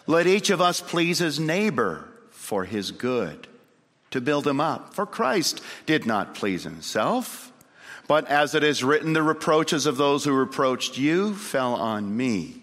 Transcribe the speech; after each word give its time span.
Let 0.06 0.26
each 0.26 0.48
of 0.48 0.60
us 0.60 0.80
please 0.80 1.18
his 1.18 1.38
neighbor 1.38 2.08
for 2.30 2.64
his 2.64 2.92
good, 2.92 3.46
to 4.10 4.22
build 4.22 4.46
him 4.46 4.58
up. 4.58 4.94
For 4.94 5.04
Christ 5.04 5.60
did 5.84 6.06
not 6.06 6.34
please 6.34 6.64
himself, 6.64 7.52
but 8.06 8.26
as 8.26 8.54
it 8.54 8.64
is 8.64 8.82
written, 8.82 9.12
the 9.12 9.22
reproaches 9.22 9.84
of 9.84 9.98
those 9.98 10.24
who 10.24 10.32
reproached 10.32 10.96
you 10.96 11.34
fell 11.34 11.74
on 11.74 12.16
me. 12.16 12.62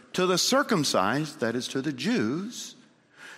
to 0.13 0.25
the 0.25 0.37
circumcised, 0.37 1.39
that 1.39 1.55
is, 1.55 1.67
to 1.69 1.81
the 1.81 1.93
Jews, 1.93 2.75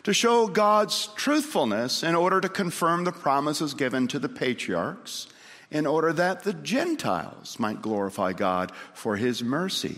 to 0.04 0.14
show 0.14 0.48
God's 0.48 1.08
truthfulness 1.16 2.04
in 2.04 2.16
order 2.16 2.42
to 2.42 2.50
confirm 2.50 3.04
the 3.04 3.12
promises 3.12 3.74
given 3.74 4.08
to 4.10 4.20
the 4.20 4.30
patriarchs, 4.30 5.28
in 5.72 5.86
order 5.86 6.14
that 6.14 6.44
the 6.44 6.54
Gentiles 6.54 7.60
might 7.60 7.82
glorify 7.82 8.34
God 8.34 8.72
for 8.94 9.16
his 9.16 9.44
mercy, 9.44 9.98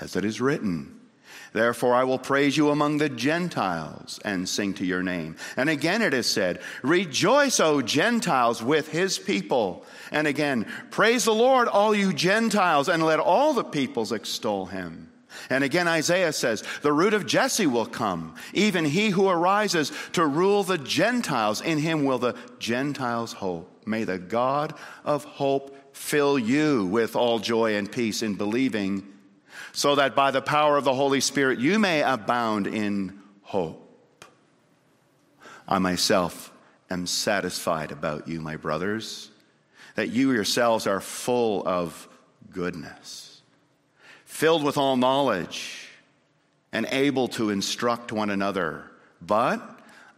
as 0.00 0.16
it 0.16 0.24
is 0.24 0.40
written. 0.40 0.96
Therefore, 1.52 1.94
I 1.94 2.04
will 2.04 2.18
praise 2.18 2.56
you 2.56 2.70
among 2.70 2.98
the 2.98 3.08
Gentiles 3.08 4.20
and 4.24 4.46
sing 4.46 4.74
to 4.74 4.84
your 4.84 5.02
name. 5.02 5.36
And 5.56 5.70
again, 5.70 6.02
it 6.02 6.12
is 6.12 6.26
said, 6.26 6.60
Rejoice, 6.82 7.60
O 7.60 7.80
Gentiles, 7.80 8.62
with 8.62 8.88
his 8.88 9.18
people. 9.18 9.84
And 10.10 10.26
again, 10.26 10.66
praise 10.90 11.24
the 11.24 11.34
Lord, 11.34 11.68
all 11.68 11.94
you 11.94 12.12
Gentiles, 12.12 12.90
and 12.90 13.02
let 13.02 13.20
all 13.20 13.54
the 13.54 13.64
peoples 13.64 14.12
extol 14.12 14.66
him. 14.66 15.05
And 15.50 15.62
again, 15.64 15.88
Isaiah 15.88 16.32
says, 16.32 16.62
The 16.82 16.92
root 16.92 17.14
of 17.14 17.26
Jesse 17.26 17.66
will 17.66 17.86
come, 17.86 18.34
even 18.52 18.84
he 18.84 19.10
who 19.10 19.28
arises 19.28 19.92
to 20.12 20.26
rule 20.26 20.62
the 20.62 20.78
Gentiles. 20.78 21.60
In 21.60 21.78
him 21.78 22.04
will 22.04 22.18
the 22.18 22.36
Gentiles 22.58 23.32
hope. 23.32 23.70
May 23.86 24.04
the 24.04 24.18
God 24.18 24.74
of 25.04 25.24
hope 25.24 25.76
fill 25.92 26.38
you 26.38 26.86
with 26.86 27.16
all 27.16 27.38
joy 27.38 27.76
and 27.76 27.90
peace 27.90 28.22
in 28.22 28.34
believing, 28.34 29.06
so 29.72 29.94
that 29.94 30.14
by 30.14 30.30
the 30.30 30.42
power 30.42 30.76
of 30.76 30.84
the 30.84 30.94
Holy 30.94 31.20
Spirit 31.20 31.58
you 31.58 31.78
may 31.78 32.02
abound 32.02 32.66
in 32.66 33.20
hope. 33.42 33.82
I 35.68 35.78
myself 35.78 36.52
am 36.90 37.06
satisfied 37.06 37.92
about 37.92 38.28
you, 38.28 38.40
my 38.40 38.56
brothers, 38.56 39.30
that 39.94 40.10
you 40.10 40.32
yourselves 40.32 40.86
are 40.86 41.00
full 41.00 41.66
of 41.66 42.08
goodness 42.52 43.25
filled 44.36 44.62
with 44.62 44.76
all 44.76 44.98
knowledge, 44.98 45.88
and 46.70 46.86
able 46.90 47.26
to 47.26 47.48
instruct 47.48 48.12
one 48.12 48.28
another. 48.28 48.84
But 49.22 49.62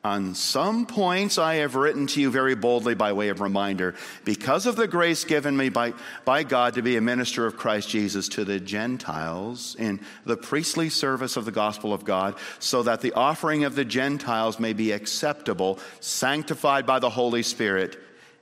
on 0.02 0.34
some 0.34 0.86
points 0.86 1.38
I 1.38 1.56
have 1.56 1.76
written 1.76 2.08
to 2.08 2.20
you 2.20 2.28
very 2.28 2.56
boldly 2.56 2.96
by 2.96 3.12
way 3.12 3.28
of 3.28 3.40
reminder, 3.40 3.94
because 4.24 4.66
of 4.66 4.74
the 4.74 4.88
grace 4.88 5.22
given 5.22 5.56
me 5.56 5.68
by, 5.68 5.92
by 6.24 6.42
God 6.42 6.74
to 6.74 6.82
be 6.82 6.96
a 6.96 7.00
minister 7.00 7.46
of 7.46 7.56
Christ 7.56 7.90
Jesus 7.90 8.28
to 8.30 8.44
the 8.44 8.58
Gentiles 8.58 9.76
in 9.78 10.00
the 10.24 10.36
priestly 10.36 10.88
service 10.88 11.36
of 11.36 11.44
the 11.44 11.52
gospel 11.52 11.92
of 11.92 12.04
God, 12.04 12.34
so 12.58 12.82
that 12.82 13.02
the 13.02 13.12
offering 13.12 13.62
of 13.62 13.76
the 13.76 13.84
Gentiles 13.84 14.58
may 14.58 14.72
be 14.72 14.90
acceptable, 14.90 15.78
sanctified 16.00 16.86
by 16.86 16.98
the 16.98 17.10
Holy 17.10 17.44
Spirit. 17.44 17.96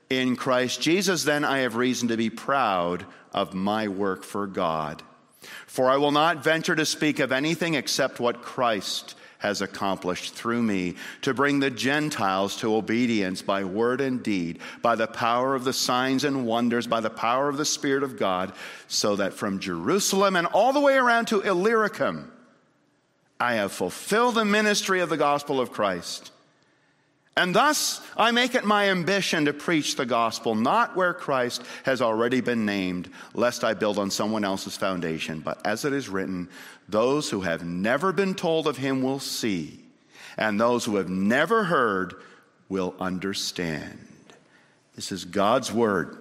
In 0.08 0.36
Christ 0.36 0.80
Jesus, 0.80 1.24
then, 1.24 1.44
I 1.44 1.58
have 1.58 1.76
reason 1.76 2.08
to 2.08 2.16
be 2.16 2.30
proud 2.30 3.04
of 3.34 3.52
my 3.52 3.88
work 3.88 4.24
for 4.24 4.46
God. 4.46 5.02
For 5.66 5.90
I 5.90 5.96
will 5.96 6.12
not 6.12 6.42
venture 6.42 6.76
to 6.76 6.86
speak 6.86 7.18
of 7.18 7.32
anything 7.32 7.74
except 7.74 8.20
what 8.20 8.42
Christ 8.42 9.14
has 9.38 9.60
accomplished 9.62 10.34
through 10.34 10.62
me 10.62 10.94
to 11.22 11.34
bring 11.34 11.60
the 11.60 11.70
Gentiles 11.70 12.56
to 12.56 12.74
obedience 12.74 13.42
by 13.42 13.64
word 13.64 14.00
and 14.00 14.22
deed, 14.22 14.58
by 14.82 14.96
the 14.96 15.06
power 15.06 15.54
of 15.54 15.64
the 15.64 15.72
signs 15.72 16.24
and 16.24 16.46
wonders, 16.46 16.86
by 16.86 17.00
the 17.00 17.10
power 17.10 17.48
of 17.48 17.56
the 17.56 17.64
Spirit 17.64 18.02
of 18.02 18.18
God, 18.18 18.52
so 18.88 19.16
that 19.16 19.34
from 19.34 19.60
Jerusalem 19.60 20.36
and 20.36 20.46
all 20.48 20.72
the 20.72 20.80
way 20.80 20.94
around 20.94 21.26
to 21.26 21.42
Illyricum, 21.42 22.32
I 23.38 23.54
have 23.54 23.72
fulfilled 23.72 24.36
the 24.36 24.44
ministry 24.44 25.00
of 25.00 25.10
the 25.10 25.16
gospel 25.16 25.60
of 25.60 25.70
Christ. 25.70 26.32
And 27.36 27.54
thus, 27.54 28.00
I 28.16 28.30
make 28.30 28.54
it 28.54 28.64
my 28.64 28.88
ambition 28.88 29.44
to 29.44 29.52
preach 29.52 29.96
the 29.96 30.06
gospel, 30.06 30.54
not 30.54 30.96
where 30.96 31.12
Christ 31.12 31.62
has 31.84 32.00
already 32.00 32.40
been 32.40 32.64
named, 32.64 33.10
lest 33.34 33.62
I 33.62 33.74
build 33.74 33.98
on 33.98 34.10
someone 34.10 34.42
else's 34.42 34.76
foundation. 34.76 35.40
But 35.40 35.64
as 35.66 35.84
it 35.84 35.92
is 35.92 36.08
written, 36.08 36.48
those 36.88 37.28
who 37.28 37.42
have 37.42 37.62
never 37.62 38.12
been 38.12 38.34
told 38.34 38.66
of 38.66 38.78
him 38.78 39.02
will 39.02 39.20
see, 39.20 39.80
and 40.38 40.58
those 40.58 40.86
who 40.86 40.96
have 40.96 41.10
never 41.10 41.64
heard 41.64 42.14
will 42.70 42.94
understand. 42.98 43.98
This 44.94 45.12
is 45.12 45.26
God's 45.26 45.70
word. 45.70 46.16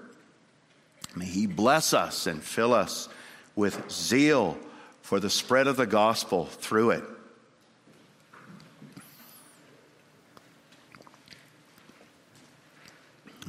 May 1.16 1.26
he 1.26 1.48
bless 1.48 1.94
us 1.94 2.28
and 2.28 2.44
fill 2.44 2.74
us 2.74 3.08
with 3.56 3.90
zeal 3.90 4.58
for 5.02 5.22
the 5.22 5.30
spread 5.30 5.68
of 5.68 5.78
the 5.78 5.86
gospel 5.86 6.46
through 6.46 6.92
it. 6.92 7.04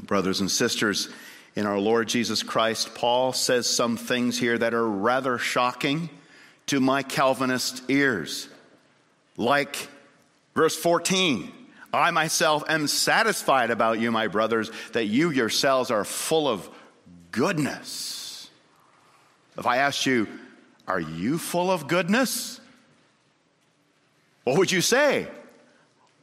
Brothers 0.07 0.41
and 0.41 0.51
sisters 0.51 1.09
in 1.55 1.67
our 1.67 1.79
Lord 1.79 2.09
Jesus 2.09 2.43
Christ, 2.43 2.95
Paul 2.95 3.33
says 3.33 3.67
some 3.67 3.97
things 3.97 4.39
here 4.39 4.57
that 4.59 4.75
are 4.75 4.89
rather 4.89 5.39
shocking 5.39 6.11
to 6.67 6.81
my 6.81 7.03
Calvinist 7.03 7.83
ears. 7.89 8.49
Like 9.37 9.89
verse 10.55 10.77
14 10.77 11.53
I 11.93 12.11
myself 12.11 12.65
am 12.69 12.89
satisfied 12.89 13.71
about 13.71 14.01
you, 14.01 14.13
my 14.13 14.27
brothers, 14.27 14.71
that 14.93 15.07
you 15.07 15.31
yourselves 15.31 15.91
are 15.91 16.05
full 16.05 16.47
of 16.47 16.69
goodness. 17.31 18.51
If 19.57 19.67
I 19.67 19.79
asked 19.79 20.05
you, 20.05 20.29
Are 20.87 21.01
you 21.01 21.39
full 21.39 21.71
of 21.71 21.89
goodness? 21.89 22.61
What 24.45 24.59
would 24.59 24.71
you 24.71 24.81
say? 24.81 25.27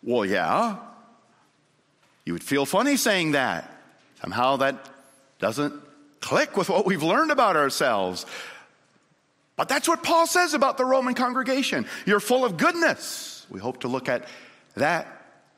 Well, 0.04 0.26
yeah. 0.26 0.78
You 2.26 2.34
would 2.34 2.44
feel 2.44 2.66
funny 2.66 2.96
saying 2.96 3.32
that. 3.32 3.73
Somehow 4.24 4.56
that 4.58 4.90
doesn't 5.40 5.74
click 6.22 6.56
with 6.56 6.70
what 6.70 6.86
we've 6.86 7.04
learned 7.04 7.30
about 7.30 7.58
ourselves. 7.58 8.25
But 9.58 9.68
that's 9.68 9.86
what 9.86 10.02
Paul 10.02 10.28
says 10.28 10.54
about 10.54 10.78
the 10.78 10.86
Roman 10.86 11.14
congregation. 11.14 11.86
You're 12.06 12.22
full 12.22 12.46
of 12.46 12.56
goodness. 12.56 13.46
We 13.50 13.60
hope 13.60 13.81
to 13.81 13.90
look 13.90 14.08
at 14.08 14.25
that 14.75 15.08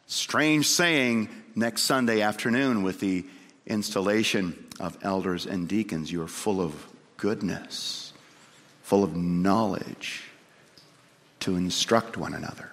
strange 0.07 0.67
saying 0.67 1.29
next 1.53 1.83
Sunday 1.83 2.21
afternoon 2.21 2.81
with 2.81 2.99
the 2.99 3.23
installation 3.67 4.65
of 4.79 4.97
elders 5.03 5.45
and 5.45 5.67
deacons. 5.67 6.11
You 6.11 6.23
are 6.23 6.27
full 6.27 6.59
of 6.59 6.73
goodness, 7.17 8.13
full 8.81 9.03
of 9.03 9.15
knowledge 9.15 10.23
to 11.41 11.55
instruct 11.55 12.17
one 12.17 12.33
another. 12.33 12.71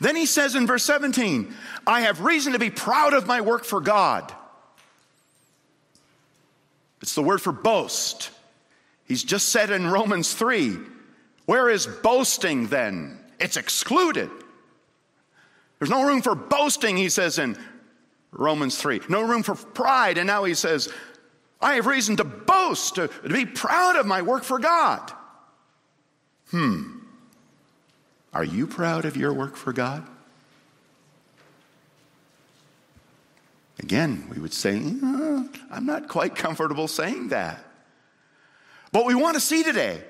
Then 0.00 0.16
he 0.16 0.24
says 0.24 0.54
in 0.54 0.66
verse 0.66 0.84
17, 0.84 1.54
I 1.86 2.00
have 2.02 2.22
reason 2.22 2.54
to 2.54 2.58
be 2.58 2.70
proud 2.70 3.12
of 3.12 3.26
my 3.26 3.42
work 3.42 3.66
for 3.66 3.82
God. 3.82 4.34
It's 7.02 7.14
the 7.14 7.22
word 7.22 7.42
for 7.42 7.52
boast. 7.52 8.30
He's 9.04 9.24
just 9.24 9.48
said 9.48 9.70
in 9.70 9.88
Romans 9.88 10.32
3, 10.32 10.78
where 11.46 11.68
is 11.68 11.86
boasting 11.86 12.68
then? 12.68 13.18
It's 13.40 13.56
excluded. 13.56 14.30
There's 15.78 15.90
no 15.90 16.06
room 16.06 16.22
for 16.22 16.36
boasting, 16.36 16.96
he 16.96 17.08
says 17.08 17.38
in 17.38 17.58
Romans 18.30 18.78
3. 18.78 19.00
No 19.08 19.22
room 19.22 19.42
for 19.42 19.56
pride. 19.56 20.16
And 20.16 20.28
now 20.28 20.44
he 20.44 20.54
says, 20.54 20.92
I 21.60 21.74
have 21.74 21.86
reason 21.86 22.16
to 22.16 22.24
boast, 22.24 22.94
to, 22.94 23.08
to 23.08 23.28
be 23.28 23.46
proud 23.46 23.96
of 23.96 24.06
my 24.06 24.22
work 24.22 24.44
for 24.44 24.60
God. 24.60 25.12
Hmm. 26.50 26.98
Are 28.32 28.44
you 28.44 28.66
proud 28.66 29.04
of 29.04 29.16
your 29.16 29.32
work 29.32 29.56
for 29.56 29.72
God? 29.72 30.06
Again, 33.82 34.26
we 34.30 34.40
would 34.40 34.54
say, 34.54 34.76
uh, 34.76 35.42
I'm 35.70 35.86
not 35.86 36.08
quite 36.08 36.36
comfortable 36.36 36.86
saying 36.86 37.28
that. 37.28 37.64
But 38.92 39.06
we 39.06 39.14
want 39.14 39.34
to 39.34 39.40
see 39.40 39.64
today 39.64 40.02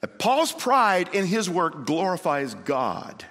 that 0.00 0.18
Paul's 0.18 0.52
pride 0.52 1.10
in 1.12 1.26
his 1.26 1.50
work 1.50 1.86
glorifies 1.86 2.54
God. 2.54 3.24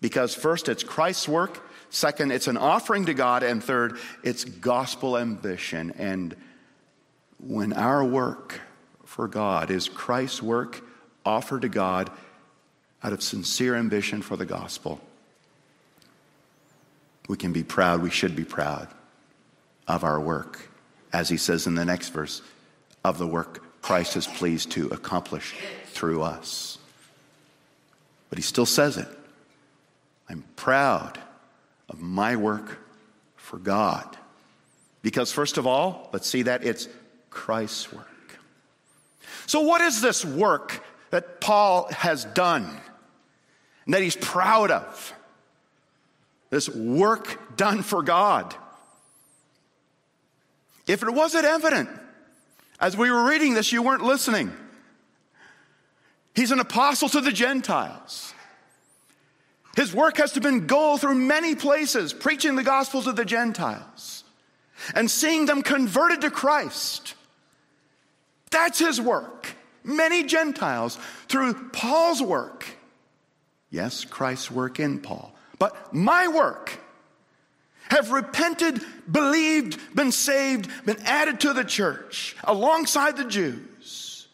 Because 0.00 0.34
first, 0.34 0.68
it's 0.68 0.82
Christ's 0.82 1.28
work. 1.28 1.62
Second, 1.88 2.30
it's 2.30 2.46
an 2.48 2.58
offering 2.58 3.06
to 3.06 3.14
God. 3.14 3.42
And 3.42 3.64
third, 3.64 3.98
it's 4.22 4.44
gospel 4.44 5.16
ambition. 5.16 5.92
And 5.96 6.36
when 7.38 7.72
our 7.72 8.04
work 8.04 8.60
for 9.04 9.28
God 9.28 9.70
is 9.70 9.88
Christ's 9.88 10.42
work 10.42 10.82
offered 11.24 11.62
to 11.62 11.68
God 11.68 12.10
out 13.02 13.12
of 13.12 13.22
sincere 13.22 13.76
ambition 13.76 14.20
for 14.20 14.36
the 14.36 14.44
gospel, 14.44 15.00
we 17.28 17.36
can 17.36 17.52
be 17.52 17.62
proud, 17.62 18.02
we 18.02 18.10
should 18.10 18.36
be 18.36 18.44
proud 18.44 18.88
of 19.88 20.04
our 20.04 20.20
work. 20.20 20.70
As 21.12 21.28
he 21.28 21.36
says 21.36 21.66
in 21.66 21.74
the 21.74 21.84
next 21.84 22.10
verse, 22.10 22.42
of 23.04 23.18
the 23.18 23.26
work 23.26 23.62
Christ 23.82 24.16
is 24.16 24.26
pleased 24.26 24.72
to 24.72 24.88
accomplish 24.88 25.54
through 25.86 26.22
us. 26.22 26.78
But 28.28 28.38
he 28.38 28.42
still 28.42 28.66
says 28.66 28.96
it 28.96 29.08
I'm 30.28 30.44
proud 30.56 31.18
of 31.88 32.00
my 32.00 32.36
work 32.36 32.78
for 33.36 33.58
God. 33.58 34.16
Because, 35.02 35.30
first 35.30 35.56
of 35.56 35.68
all, 35.68 36.10
let's 36.12 36.28
see 36.28 36.42
that 36.42 36.64
it's 36.64 36.88
Christ's 37.30 37.92
work. 37.92 38.38
So, 39.46 39.60
what 39.60 39.80
is 39.80 40.00
this 40.00 40.24
work 40.24 40.84
that 41.10 41.40
Paul 41.40 41.88
has 41.92 42.24
done 42.24 42.68
and 43.84 43.94
that 43.94 44.02
he's 44.02 44.16
proud 44.16 44.72
of? 44.72 45.14
This 46.56 46.70
work 46.70 47.58
done 47.58 47.82
for 47.82 48.02
God. 48.02 48.54
If 50.86 51.02
it 51.02 51.10
wasn't 51.10 51.44
evident 51.44 51.90
as 52.80 52.96
we 52.96 53.10
were 53.10 53.24
reading 53.24 53.52
this, 53.52 53.72
you 53.72 53.82
weren't 53.82 54.00
listening. 54.00 54.50
He's 56.34 56.52
an 56.52 56.58
apostle 56.58 57.10
to 57.10 57.20
the 57.20 57.30
Gentiles. 57.30 58.32
His 59.76 59.92
work 59.92 60.16
has 60.16 60.32
to 60.32 60.40
been 60.40 60.66
go 60.66 60.96
through 60.96 61.16
many 61.16 61.54
places, 61.54 62.14
preaching 62.14 62.56
the 62.56 62.62
gospel 62.62 63.02
to 63.02 63.12
the 63.12 63.26
Gentiles 63.26 64.24
and 64.94 65.10
seeing 65.10 65.44
them 65.44 65.60
converted 65.60 66.22
to 66.22 66.30
Christ. 66.30 67.16
That's 68.50 68.78
his 68.78 68.98
work. 68.98 69.48
Many 69.84 70.24
Gentiles 70.24 70.98
through 71.28 71.68
Paul's 71.68 72.22
work. 72.22 72.64
Yes, 73.68 74.06
Christ's 74.06 74.50
work 74.50 74.80
in 74.80 75.00
Paul, 75.00 75.35
but 75.58 75.94
my 75.94 76.28
work 76.28 76.78
have 77.88 78.10
repented, 78.10 78.80
believed, 79.10 79.78
been 79.94 80.12
saved, 80.12 80.68
been 80.84 81.00
added 81.04 81.40
to 81.40 81.52
the 81.52 81.64
church 81.64 82.36
alongside 82.44 83.16
the 83.16 83.24
Jews. 83.24 84.26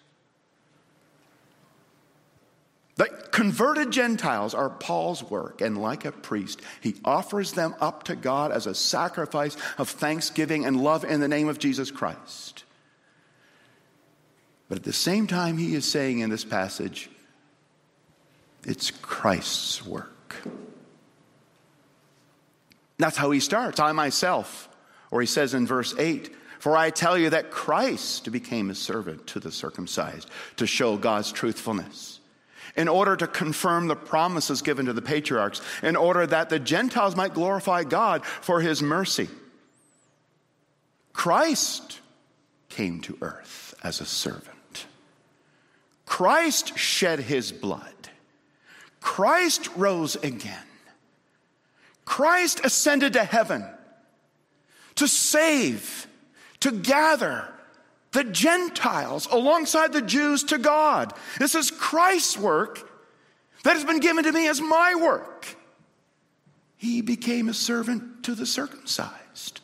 The 2.97 3.07
converted 3.31 3.91
Gentiles 3.91 4.55
are 4.55 4.71
Paul's 4.71 5.23
work, 5.23 5.61
and 5.61 5.79
like 5.79 6.05
a 6.05 6.13
priest, 6.13 6.61
he 6.81 6.95
offers 7.05 7.53
them 7.53 7.75
up 7.81 8.05
to 8.05 8.17
God 8.17 8.53
as 8.53 8.67
a 8.67 8.75
sacrifice 8.75 9.57
of 9.79 9.89
thanksgiving 9.89 10.67
and 10.67 10.83
love 10.83 11.05
in 11.05 11.21
the 11.21 11.29
name 11.29 11.49
of 11.49 11.59
Jesus 11.59 11.91
Christ. 11.91 12.65
But 14.69 14.79
at 14.79 14.85
the 14.85 14.93
same 14.93 15.27
time, 15.27 15.59
he 15.59 15.75
is 15.75 15.85
saying 15.85 16.21
in 16.21 16.31
this 16.31 16.45
passage, 16.45 17.11
it's 18.65 18.91
Christ's 18.91 19.85
work. 19.85 20.37
That's 23.03 23.17
how 23.17 23.33
he 23.33 23.41
starts. 23.41 23.81
I 23.81 23.91
myself, 23.91 24.69
or 25.11 25.21
he 25.21 25.27
says 25.27 25.55
in 25.55 25.67
verse 25.67 25.93
8, 25.99 26.33
for 26.61 26.77
I 26.77 26.91
tell 26.91 27.19
you 27.19 27.31
that 27.31 27.51
Christ 27.51 28.31
became 28.31 28.71
a 28.71 28.77
servant 28.77 29.27
to 29.27 29.41
the 29.41 29.51
circumcised 29.51 30.31
to 30.59 30.69
show 30.69 30.97
God's 30.97 31.33
truthfulness, 31.33 32.21
in 32.77 32.87
order 32.87 33.17
to 33.17 33.27
confirm 33.27 33.89
the 33.89 33.97
promises 33.97 34.63
given 34.63 34.87
to 34.87 34.93
the 34.93 35.03
patriarchs, 35.03 35.61
in 35.83 35.97
order 35.97 36.25
that 36.29 36.49
the 36.49 36.61
Gentiles 36.61 37.17
might 37.17 37.35
glorify 37.35 37.83
God 37.83 38.25
for 38.25 38.61
his 38.61 38.81
mercy. 38.81 39.29
Christ 41.13 41.99
came 42.69 43.01
to 43.01 43.19
earth 43.21 43.75
as 43.83 44.01
a 44.01 44.07
servant. 44.07 44.87
Christ 46.07 46.79
shed 46.79 47.19
his 47.19 47.51
blood. 47.51 48.11
Christ 49.01 49.69
rose 49.75 50.15
again. 50.15 50.63
Christ 52.05 52.61
ascended 52.65 53.13
to 53.15 53.25
heaven 53.25 53.65
to 54.97 55.09
save, 55.09 56.07
to 56.61 56.71
gather 56.71 57.49
the 58.13 58.25
Gentiles 58.25 59.27
alongside 59.31 59.93
the 59.93 60.03
Jews 60.03 60.45
to 60.45 60.59
God. 60.59 61.15
This 61.39 61.55
is 61.55 61.71
Christ's 61.71 62.37
work 62.39 62.89
that 63.65 63.75
has 63.75 63.85
been 63.85 64.01
given 64.01 64.25
to 64.25 64.32
me 64.32 64.49
as 64.49 64.61
my 64.61 64.94
work. 64.94 65.47
He 66.77 67.01
became 67.01 67.49
a 67.49 67.55
servant 67.55 68.25
to 68.25 68.35
the 68.35 68.47
circumcised. 68.47 69.61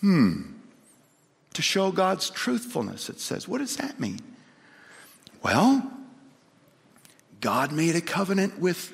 Hmm. 0.00 0.52
To 1.54 1.62
show 1.62 1.90
God's 1.90 2.30
truthfulness, 2.30 3.10
it 3.10 3.18
says. 3.18 3.48
What 3.48 3.58
does 3.58 3.76
that 3.76 3.98
mean? 3.98 4.20
Well, 5.42 5.90
God 7.40 7.72
made 7.72 7.96
a 7.96 8.00
covenant 8.00 8.60
with 8.60 8.92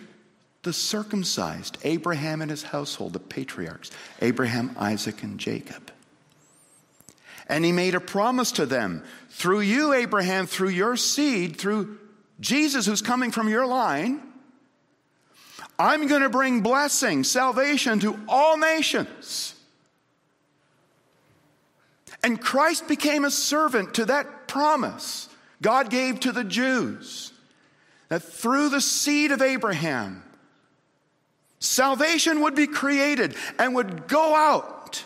the 0.65 0.73
circumcised, 0.73 1.79
Abraham 1.85 2.43
and 2.43 2.51
his 2.51 2.65
household, 2.65 3.13
the 3.13 3.21
patriarchs, 3.21 3.91
Abraham, 4.21 4.75
Isaac, 4.79 5.23
and 5.23 5.39
Jacob. 5.39 5.91
And 7.49 7.65
he 7.65 7.73
made 7.73 7.95
a 7.95 8.01
promise 8.01 8.53
to 8.53 8.67
them 8.67 9.05
through 9.31 9.61
you, 9.61 9.93
Abraham, 9.93 10.47
through 10.47 10.71
your 10.71 10.97
seed, 10.97 11.57
through 11.57 11.99
Jesus 12.41 12.87
who's 12.87 13.03
coming 13.03 13.31
from 13.31 13.49
your 13.49 13.67
line, 13.67 14.23
I'm 15.79 16.07
going 16.07 16.23
to 16.23 16.29
bring 16.29 16.61
blessing, 16.61 17.25
salvation 17.25 18.01
to 18.01 18.19
all 18.29 18.57
nations. 18.57 19.55
And 22.23 22.41
Christ 22.41 22.89
became 22.89 23.25
a 23.25 23.31
servant 23.31 23.95
to 23.95 24.07
that 24.07 24.49
promise 24.49 25.29
God 25.61 25.91
gave 25.91 26.21
to 26.21 26.33
the 26.33 26.45
Jews 26.45 27.33
that 28.09 28.23
through 28.23 28.69
the 28.69 28.81
seed 28.81 29.33
of 29.33 29.43
Abraham, 29.43 30.23
salvation 31.75 32.41
would 32.41 32.55
be 32.55 32.67
created 32.67 33.35
and 33.59 33.75
would 33.75 34.07
go 34.07 34.35
out 34.35 35.05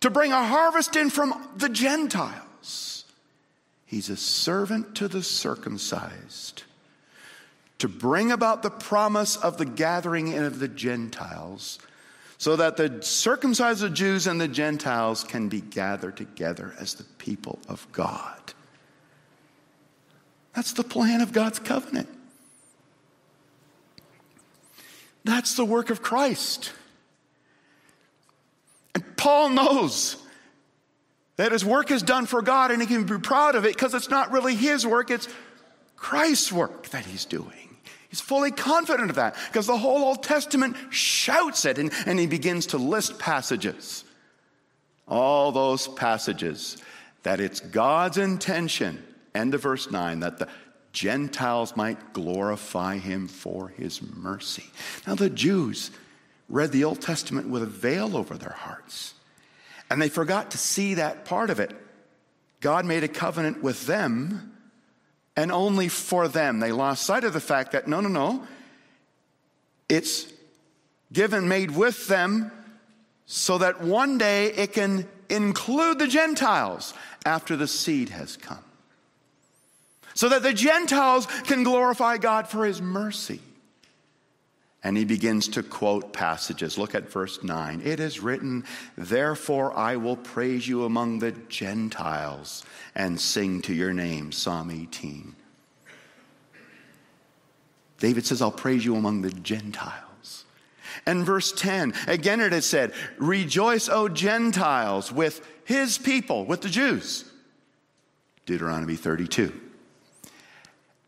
to 0.00 0.10
bring 0.10 0.32
a 0.32 0.44
harvest 0.44 0.96
in 0.96 1.10
from 1.10 1.48
the 1.56 1.68
Gentiles. 1.68 3.04
He's 3.84 4.10
a 4.10 4.16
servant 4.16 4.96
to 4.96 5.08
the 5.08 5.22
circumcised 5.22 6.64
to 7.78 7.88
bring 7.88 8.32
about 8.32 8.62
the 8.62 8.70
promise 8.70 9.36
of 9.36 9.58
the 9.58 9.64
gathering 9.64 10.28
in 10.28 10.44
of 10.44 10.58
the 10.58 10.68
Gentiles 10.68 11.78
so 12.38 12.56
that 12.56 12.76
the 12.76 13.02
circumcised 13.02 13.94
Jews 13.94 14.26
and 14.26 14.40
the 14.40 14.48
Gentiles 14.48 15.24
can 15.24 15.48
be 15.48 15.60
gathered 15.60 16.16
together 16.16 16.74
as 16.78 16.94
the 16.94 17.04
people 17.04 17.58
of 17.68 17.86
God. 17.92 18.52
That's 20.54 20.72
the 20.72 20.84
plan 20.84 21.20
of 21.20 21.32
God's 21.32 21.58
covenant. 21.58 22.08
That's 25.26 25.56
the 25.56 25.64
work 25.64 25.90
of 25.90 26.02
Christ. 26.02 26.72
And 28.94 29.16
Paul 29.16 29.50
knows 29.50 30.16
that 31.34 31.50
his 31.50 31.64
work 31.64 31.90
is 31.90 32.04
done 32.04 32.26
for 32.26 32.42
God 32.42 32.70
and 32.70 32.80
he 32.80 32.86
can 32.86 33.04
be 33.04 33.18
proud 33.18 33.56
of 33.56 33.64
it 33.64 33.74
because 33.74 33.92
it's 33.92 34.08
not 34.08 34.30
really 34.30 34.54
his 34.54 34.86
work, 34.86 35.10
it's 35.10 35.28
Christ's 35.96 36.52
work 36.52 36.90
that 36.90 37.04
he's 37.04 37.24
doing. 37.24 37.76
He's 38.08 38.20
fully 38.20 38.52
confident 38.52 39.10
of 39.10 39.16
that 39.16 39.34
because 39.48 39.66
the 39.66 39.76
whole 39.76 40.04
Old 40.04 40.22
Testament 40.22 40.76
shouts 40.90 41.64
it 41.64 41.78
and, 41.78 41.90
and 42.06 42.20
he 42.20 42.28
begins 42.28 42.66
to 42.66 42.78
list 42.78 43.18
passages. 43.18 44.04
All 45.08 45.50
those 45.50 45.88
passages 45.88 46.76
that 47.24 47.40
it's 47.40 47.58
God's 47.58 48.18
intention, 48.18 49.02
end 49.34 49.54
of 49.54 49.62
verse 49.62 49.90
9, 49.90 50.20
that 50.20 50.38
the 50.38 50.48
Gentiles 50.96 51.76
might 51.76 52.14
glorify 52.14 52.96
him 52.96 53.28
for 53.28 53.68
his 53.68 54.00
mercy. 54.00 54.64
Now, 55.06 55.14
the 55.14 55.28
Jews 55.28 55.90
read 56.48 56.72
the 56.72 56.84
Old 56.84 57.02
Testament 57.02 57.50
with 57.50 57.62
a 57.62 57.66
veil 57.66 58.16
over 58.16 58.38
their 58.38 58.56
hearts, 58.56 59.12
and 59.90 60.00
they 60.00 60.08
forgot 60.08 60.52
to 60.52 60.58
see 60.58 60.94
that 60.94 61.26
part 61.26 61.50
of 61.50 61.60
it. 61.60 61.70
God 62.62 62.86
made 62.86 63.04
a 63.04 63.08
covenant 63.08 63.62
with 63.62 63.86
them 63.86 64.56
and 65.36 65.52
only 65.52 65.88
for 65.88 66.28
them. 66.28 66.60
They 66.60 66.72
lost 66.72 67.02
sight 67.02 67.24
of 67.24 67.34
the 67.34 67.40
fact 67.40 67.72
that 67.72 67.86
no, 67.86 68.00
no, 68.00 68.08
no, 68.08 68.46
it's 69.90 70.32
given, 71.12 71.46
made 71.46 71.72
with 71.72 72.08
them, 72.08 72.50
so 73.26 73.58
that 73.58 73.82
one 73.82 74.16
day 74.16 74.46
it 74.46 74.72
can 74.72 75.06
include 75.28 75.98
the 75.98 76.06
Gentiles 76.06 76.94
after 77.26 77.54
the 77.54 77.68
seed 77.68 78.08
has 78.08 78.38
come. 78.38 78.64
So 80.16 80.30
that 80.30 80.42
the 80.42 80.54
Gentiles 80.54 81.26
can 81.44 81.62
glorify 81.62 82.16
God 82.16 82.48
for 82.48 82.64
his 82.64 82.80
mercy. 82.80 83.38
And 84.82 84.96
he 84.96 85.04
begins 85.04 85.46
to 85.48 85.62
quote 85.62 86.14
passages. 86.14 86.78
Look 86.78 86.94
at 86.94 87.10
verse 87.10 87.42
9. 87.42 87.82
It 87.84 88.00
is 88.00 88.20
written, 88.20 88.64
Therefore 88.96 89.76
I 89.76 89.96
will 89.96 90.16
praise 90.16 90.66
you 90.66 90.84
among 90.84 91.18
the 91.18 91.32
Gentiles 91.32 92.64
and 92.94 93.20
sing 93.20 93.60
to 93.62 93.74
your 93.74 93.92
name. 93.92 94.32
Psalm 94.32 94.70
18. 94.70 95.36
David 97.98 98.24
says, 98.24 98.40
I'll 98.40 98.50
praise 98.50 98.84
you 98.86 98.96
among 98.96 99.20
the 99.20 99.32
Gentiles. 99.32 100.44
And 101.04 101.26
verse 101.26 101.52
10, 101.52 101.92
again 102.06 102.40
it 102.40 102.54
is 102.54 102.64
said, 102.64 102.94
Rejoice, 103.18 103.90
O 103.90 104.08
Gentiles, 104.08 105.12
with 105.12 105.46
his 105.66 105.98
people, 105.98 106.46
with 106.46 106.62
the 106.62 106.70
Jews. 106.70 107.30
Deuteronomy 108.46 108.96
32. 108.96 109.65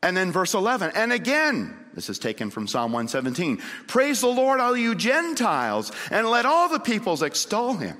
And 0.03 0.17
then 0.17 0.31
verse 0.31 0.55
11, 0.55 0.93
and 0.95 1.13
again, 1.13 1.77
this 1.95 2.09
is 2.09 2.21
taken 2.21 2.51
from 2.51 2.69
Psalm 2.69 2.93
117 2.93 3.61
Praise 3.89 4.21
the 4.21 4.29
Lord, 4.29 4.61
all 4.61 4.77
you 4.77 4.95
Gentiles, 4.95 5.91
and 6.11 6.29
let 6.29 6.47
all 6.47 6.69
the 6.69 6.79
peoples 6.79 7.23
extol 7.23 7.75
him. 7.75 7.97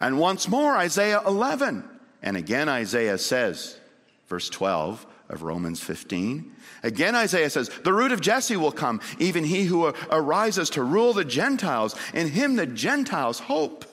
And 0.00 0.18
once 0.18 0.48
more, 0.48 0.76
Isaiah 0.76 1.22
11. 1.24 1.84
And 2.22 2.36
again, 2.36 2.68
Isaiah 2.68 3.18
says, 3.18 3.78
verse 4.28 4.48
12 4.48 5.06
of 5.28 5.42
Romans 5.42 5.80
15. 5.80 6.52
Again, 6.82 7.14
Isaiah 7.14 7.50
says, 7.50 7.68
The 7.84 7.92
root 7.92 8.12
of 8.12 8.20
Jesse 8.20 8.56
will 8.56 8.72
come, 8.72 9.00
even 9.18 9.44
he 9.44 9.64
who 9.64 9.92
arises 10.10 10.70
to 10.70 10.82
rule 10.82 11.12
the 11.12 11.24
Gentiles. 11.24 11.94
In 12.14 12.28
him, 12.28 12.56
the 12.56 12.66
Gentiles 12.66 13.38
hope. 13.38 13.84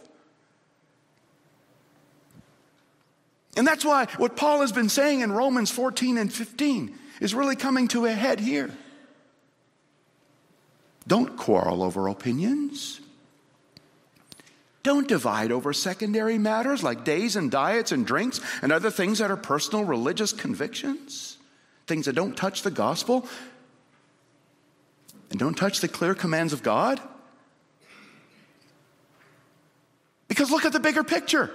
And 3.58 3.66
that's 3.66 3.84
why 3.84 4.06
what 4.18 4.36
Paul 4.36 4.62
has 4.62 4.72
been 4.72 4.88
saying 4.88 5.22
in 5.22 5.32
Romans 5.32 5.72
14 5.72 6.18
and 6.18 6.32
15 6.32 6.98
is 7.20 7.34
really 7.34 7.56
coming 7.56 7.88
to 7.90 8.06
a 8.06 8.12
head 8.12 8.40
here. 8.40 8.70
Don't 11.08 11.36
quarrel 11.36 11.82
over 11.82 12.08
opinions. 12.08 13.02
Don't 14.84 15.08
divide 15.08 15.52
over 15.52 15.74
secondary 15.74 16.38
matters 16.38 16.84
like 16.84 17.04
days 17.04 17.36
and 17.36 17.50
diets 17.50 17.92
and 17.92 18.06
drinks 18.06 18.40
and 18.62 18.72
other 18.72 18.92
things 18.92 19.20
that 19.20 19.32
are 19.32 19.38
personal 19.38 19.84
religious 19.84 20.32
convictions, 20.32 21.38
things 21.88 22.06
that 22.06 22.14
don't 22.14 22.38
touch 22.38 22.62
the 22.62 22.72
gospel 22.72 23.28
and 25.30 25.40
don't 25.40 25.56
touch 25.56 25.82
the 25.82 25.88
clear 25.88 26.14
commands 26.14 26.54
of 26.54 26.62
God. 26.62 27.02
Because 30.28 30.52
look 30.52 30.64
at 30.64 30.74
the 30.74 30.80
bigger 30.80 31.04
picture. 31.04 31.52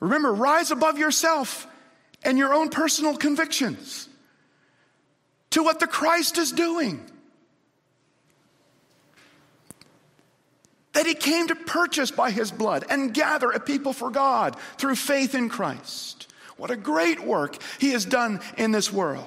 Remember, 0.00 0.32
rise 0.32 0.70
above 0.70 0.98
yourself 0.98 1.66
and 2.22 2.38
your 2.38 2.54
own 2.54 2.68
personal 2.68 3.16
convictions 3.16 4.08
to 5.50 5.62
what 5.62 5.80
the 5.80 5.86
Christ 5.86 6.38
is 6.38 6.52
doing. 6.52 7.04
That 10.92 11.06
he 11.06 11.14
came 11.14 11.48
to 11.48 11.54
purchase 11.54 12.10
by 12.10 12.30
his 12.30 12.50
blood 12.50 12.84
and 12.90 13.14
gather 13.14 13.50
a 13.50 13.60
people 13.60 13.92
for 13.92 14.10
God 14.10 14.56
through 14.78 14.96
faith 14.96 15.34
in 15.34 15.48
Christ. 15.48 16.26
What 16.56 16.70
a 16.72 16.76
great 16.76 17.20
work 17.20 17.56
he 17.78 17.92
has 17.92 18.04
done 18.04 18.40
in 18.56 18.72
this 18.72 18.92
world. 18.92 19.24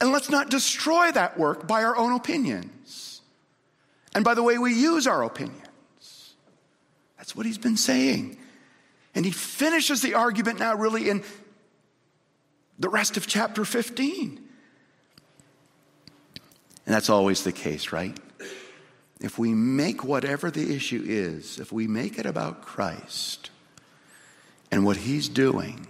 And 0.00 0.10
let's 0.10 0.30
not 0.30 0.48
destroy 0.48 1.10
that 1.12 1.38
work 1.38 1.66
by 1.66 1.84
our 1.84 1.96
own 1.96 2.12
opinions 2.12 3.20
and 4.14 4.24
by 4.24 4.34
the 4.34 4.42
way 4.42 4.56
we 4.58 4.72
use 4.72 5.06
our 5.06 5.22
opinions. 5.22 6.34
That's 7.18 7.36
what 7.36 7.44
he's 7.44 7.58
been 7.58 7.76
saying. 7.76 8.37
And 9.18 9.24
he 9.24 9.32
finishes 9.32 10.00
the 10.00 10.14
argument 10.14 10.60
now, 10.60 10.76
really, 10.76 11.08
in 11.08 11.24
the 12.78 12.88
rest 12.88 13.16
of 13.16 13.26
chapter 13.26 13.64
15. 13.64 14.38
And 16.86 16.94
that's 16.94 17.10
always 17.10 17.42
the 17.42 17.50
case, 17.50 17.90
right? 17.90 18.16
If 19.20 19.36
we 19.36 19.54
make 19.54 20.04
whatever 20.04 20.52
the 20.52 20.72
issue 20.72 21.02
is, 21.04 21.58
if 21.58 21.72
we 21.72 21.88
make 21.88 22.16
it 22.16 22.26
about 22.26 22.62
Christ 22.62 23.50
and 24.70 24.84
what 24.84 24.98
he's 24.98 25.28
doing 25.28 25.88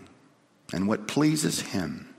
and 0.72 0.88
what 0.88 1.06
pleases 1.06 1.60
him, 1.60 2.14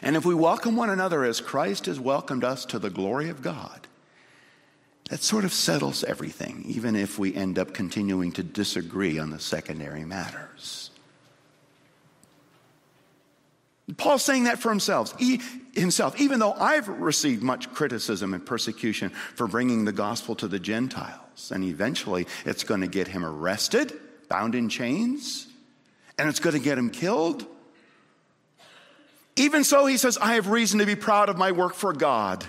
and 0.00 0.16
if 0.16 0.24
we 0.24 0.34
welcome 0.34 0.74
one 0.74 0.88
another 0.88 1.22
as 1.22 1.42
Christ 1.42 1.84
has 1.84 2.00
welcomed 2.00 2.44
us 2.44 2.64
to 2.64 2.78
the 2.78 2.88
glory 2.88 3.28
of 3.28 3.42
God, 3.42 3.85
that 5.08 5.22
sort 5.22 5.44
of 5.44 5.52
settles 5.52 6.02
everything, 6.04 6.64
even 6.66 6.96
if 6.96 7.18
we 7.18 7.34
end 7.34 7.58
up 7.58 7.72
continuing 7.72 8.32
to 8.32 8.42
disagree 8.42 9.18
on 9.18 9.30
the 9.30 9.38
secondary 9.38 10.04
matters. 10.04 10.90
Paul's 13.96 14.24
saying 14.24 14.44
that 14.44 14.58
for 14.58 14.70
himself. 14.70 15.16
He, 15.16 15.40
himself, 15.74 16.20
even 16.20 16.40
though 16.40 16.52
I've 16.52 16.88
received 16.88 17.42
much 17.42 17.72
criticism 17.72 18.34
and 18.34 18.44
persecution 18.44 19.10
for 19.10 19.46
bringing 19.46 19.84
the 19.84 19.92
gospel 19.92 20.34
to 20.36 20.48
the 20.48 20.58
Gentiles, 20.58 21.52
and 21.52 21.62
eventually 21.62 22.26
it's 22.44 22.64
going 22.64 22.80
to 22.80 22.88
get 22.88 23.06
him 23.06 23.24
arrested, 23.24 23.92
bound 24.28 24.56
in 24.56 24.68
chains, 24.68 25.46
and 26.18 26.28
it's 26.28 26.40
going 26.40 26.56
to 26.56 26.62
get 26.62 26.78
him 26.78 26.90
killed. 26.90 27.46
Even 29.36 29.62
so, 29.62 29.86
he 29.86 29.98
says, 29.98 30.18
I 30.18 30.34
have 30.34 30.48
reason 30.48 30.80
to 30.80 30.86
be 30.86 30.96
proud 30.96 31.28
of 31.28 31.36
my 31.36 31.52
work 31.52 31.74
for 31.74 31.92
God 31.92 32.44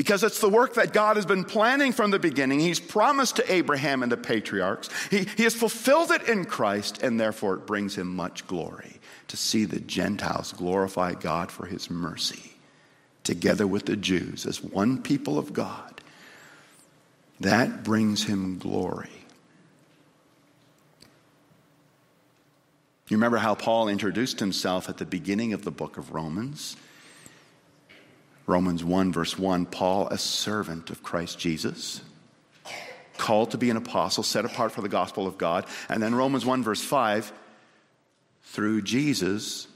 because 0.00 0.24
it's 0.24 0.40
the 0.40 0.48
work 0.48 0.72
that 0.72 0.94
God 0.94 1.16
has 1.16 1.26
been 1.26 1.44
planning 1.44 1.92
from 1.92 2.10
the 2.10 2.18
beginning. 2.18 2.58
He's 2.58 2.80
promised 2.80 3.36
to 3.36 3.52
Abraham 3.52 4.02
and 4.02 4.10
the 4.10 4.16
patriarchs. 4.16 4.88
He, 5.10 5.26
he 5.36 5.42
has 5.42 5.54
fulfilled 5.54 6.10
it 6.10 6.26
in 6.26 6.46
Christ, 6.46 7.02
and 7.02 7.20
therefore 7.20 7.56
it 7.56 7.66
brings 7.66 7.96
him 7.96 8.16
much 8.16 8.46
glory 8.46 8.98
to 9.28 9.36
see 9.36 9.66
the 9.66 9.78
Gentiles 9.78 10.54
glorify 10.54 11.12
God 11.12 11.52
for 11.52 11.66
his 11.66 11.90
mercy, 11.90 12.54
together 13.24 13.66
with 13.66 13.84
the 13.84 13.94
Jews 13.94 14.46
as 14.46 14.64
one 14.64 15.02
people 15.02 15.38
of 15.38 15.52
God. 15.52 16.00
That 17.40 17.84
brings 17.84 18.24
him 18.24 18.56
glory. 18.56 19.10
You 23.08 23.18
remember 23.18 23.36
how 23.36 23.54
Paul 23.54 23.90
introduced 23.90 24.40
himself 24.40 24.88
at 24.88 24.96
the 24.96 25.04
beginning 25.04 25.52
of 25.52 25.62
the 25.62 25.70
book 25.70 25.98
of 25.98 26.14
Romans? 26.14 26.78
Romans 28.50 28.82
1, 28.82 29.12
verse 29.12 29.38
1 29.38 29.66
Paul, 29.66 30.08
a 30.08 30.18
servant 30.18 30.90
of 30.90 31.04
Christ 31.04 31.38
Jesus, 31.38 32.00
called 33.16 33.52
to 33.52 33.58
be 33.58 33.70
an 33.70 33.76
apostle, 33.76 34.24
set 34.24 34.44
apart 34.44 34.72
for 34.72 34.82
the 34.82 34.88
gospel 34.88 35.28
of 35.28 35.38
God. 35.38 35.66
And 35.88 36.02
then 36.02 36.16
Romans 36.16 36.44
1, 36.44 36.64
verse 36.64 36.82
5 36.82 37.32
through 38.42 38.82
Jesus, 38.82 39.68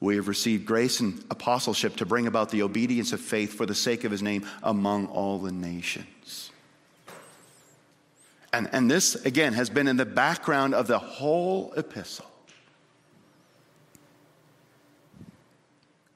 we 0.00 0.16
have 0.16 0.26
received 0.26 0.66
grace 0.66 0.98
and 0.98 1.24
apostleship 1.30 1.94
to 1.96 2.06
bring 2.06 2.26
about 2.26 2.50
the 2.50 2.62
obedience 2.62 3.12
of 3.12 3.20
faith 3.20 3.52
for 3.52 3.66
the 3.66 3.74
sake 3.74 4.02
of 4.02 4.10
his 4.10 4.22
name 4.22 4.44
among 4.64 5.06
all 5.06 5.38
the 5.38 5.52
nations. 5.52 6.50
And, 8.52 8.68
and 8.72 8.90
this, 8.90 9.14
again, 9.14 9.52
has 9.52 9.70
been 9.70 9.86
in 9.86 9.96
the 9.96 10.04
background 10.04 10.74
of 10.74 10.88
the 10.88 10.98
whole 10.98 11.72
epistle. 11.76 12.26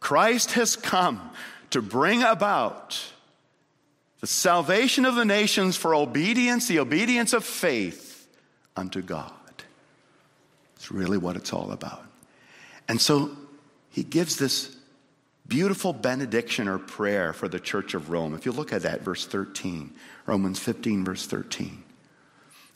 Christ 0.00 0.52
has 0.52 0.74
come 0.74 1.30
to 1.72 1.82
bring 1.82 2.22
about 2.22 2.98
the 4.20 4.26
salvation 4.26 5.04
of 5.04 5.14
the 5.16 5.24
nations 5.24 5.76
for 5.76 5.94
obedience, 5.94 6.68
the 6.68 6.78
obedience 6.78 7.32
of 7.32 7.44
faith 7.44 8.28
unto 8.76 9.02
God. 9.02 9.32
It's 10.76 10.90
really 10.90 11.18
what 11.18 11.36
it's 11.36 11.52
all 11.52 11.72
about. 11.72 12.04
And 12.88 13.00
so 13.00 13.30
he 13.90 14.02
gives 14.02 14.36
this 14.36 14.74
beautiful 15.46 15.92
benediction 15.92 16.68
or 16.68 16.78
prayer 16.78 17.32
for 17.32 17.48
the 17.48 17.60
church 17.60 17.94
of 17.94 18.10
Rome. 18.10 18.34
If 18.34 18.46
you 18.46 18.52
look 18.52 18.72
at 18.72 18.82
that, 18.82 19.02
verse 19.02 19.26
13, 19.26 19.92
Romans 20.26 20.58
15, 20.58 21.04
verse 21.04 21.26
13. 21.26 21.82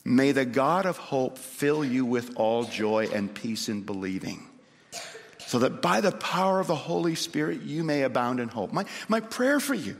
May 0.05 0.33
the 0.33 0.45
God 0.45 0.87
of 0.87 0.97
hope 0.99 1.39
fill 1.39 1.85
you 1.85 2.05
with 2.05 2.37
all 2.37 2.65
joy 2.65 3.09
and 3.13 3.35
peace 3.35 3.69
in 3.69 3.83
believing, 3.83 4.47
so 5.47 5.61
that 5.61 5.81
by 5.81 6.01
the 6.01 6.11
power 6.11 6.59
of 6.59 6.67
the 6.67 6.75
Holy 6.75 7.15
Spirit 7.15 7.63
you 7.63 7.85
may 7.85 8.03
abound 8.03 8.41
in 8.41 8.49
hope. 8.49 8.73
My, 8.73 8.85
my 9.09 9.21
prayer 9.21 9.61
for 9.61 9.75
you 9.75 9.97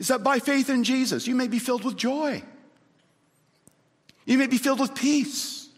is 0.00 0.08
that 0.08 0.24
by 0.24 0.40
faith 0.40 0.68
in 0.68 0.82
Jesus 0.82 1.26
you 1.26 1.34
may 1.34 1.46
be 1.46 1.60
filled 1.60 1.84
with 1.84 1.96
joy, 1.96 2.42
you 4.26 4.36
may 4.36 4.48
be 4.48 4.58
filled 4.58 4.80
with 4.80 4.94
peace, 4.94 5.68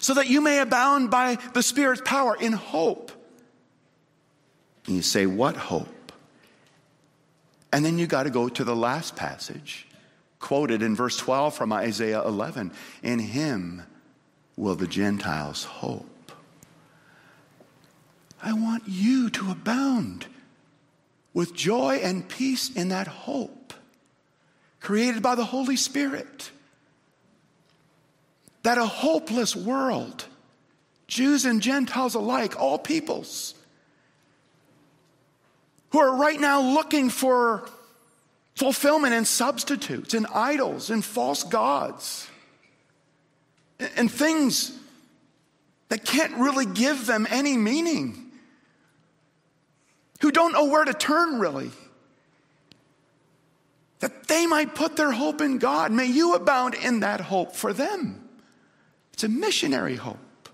so 0.00 0.14
that 0.14 0.28
you 0.28 0.40
may 0.40 0.60
abound 0.60 1.10
by 1.10 1.38
the 1.54 1.62
Spirit's 1.62 2.02
power 2.04 2.36
in 2.38 2.52
hope. 2.52 3.10
And 4.86 4.96
you 4.96 5.02
say, 5.02 5.26
What 5.26 5.56
hope? 5.56 6.12
And 7.72 7.84
then 7.84 7.98
you 7.98 8.06
got 8.06 8.24
to 8.24 8.30
go 8.30 8.48
to 8.48 8.62
the 8.62 8.76
last 8.76 9.16
passage 9.16 9.88
quoted 10.38 10.82
in 10.82 10.94
verse 10.94 11.16
12 11.16 11.54
from 11.54 11.72
Isaiah 11.72 12.22
11 12.22 12.70
In 13.02 13.18
him 13.18 13.82
will 14.56 14.76
the 14.76 14.86
Gentiles 14.86 15.64
hope. 15.64 16.13
I 18.44 18.52
want 18.52 18.82
you 18.86 19.30
to 19.30 19.50
abound 19.50 20.26
with 21.32 21.54
joy 21.54 22.00
and 22.02 22.28
peace 22.28 22.70
in 22.70 22.90
that 22.90 23.06
hope 23.08 23.72
created 24.80 25.22
by 25.22 25.34
the 25.34 25.46
Holy 25.46 25.76
Spirit. 25.76 26.50
That 28.62 28.76
a 28.76 28.84
hopeless 28.84 29.56
world, 29.56 30.26
Jews 31.06 31.46
and 31.46 31.62
Gentiles 31.62 32.14
alike, 32.14 32.60
all 32.60 32.78
peoples, 32.78 33.54
who 35.90 35.98
are 35.98 36.14
right 36.14 36.38
now 36.38 36.60
looking 36.60 37.08
for 37.08 37.66
fulfillment 38.56 39.14
in 39.14 39.24
substitutes, 39.24 40.12
in 40.12 40.26
idols, 40.26 40.90
in 40.90 41.00
false 41.00 41.44
gods, 41.44 42.28
and 43.96 44.10
things 44.10 44.78
that 45.88 46.04
can't 46.04 46.34
really 46.34 46.66
give 46.66 47.06
them 47.06 47.26
any 47.30 47.56
meaning, 47.56 48.23
who 50.24 50.32
don't 50.32 50.52
know 50.52 50.64
where 50.64 50.86
to 50.86 50.94
turn 50.94 51.38
really. 51.38 51.70
That 54.00 54.26
they 54.26 54.46
might 54.46 54.74
put 54.74 54.96
their 54.96 55.12
hope 55.12 55.42
in 55.42 55.58
God. 55.58 55.92
May 55.92 56.06
you 56.06 56.34
abound 56.34 56.72
in 56.72 57.00
that 57.00 57.20
hope 57.20 57.54
for 57.54 57.74
them. 57.74 58.26
It's 59.12 59.24
a 59.24 59.28
missionary 59.28 59.96
hope. 59.96 60.48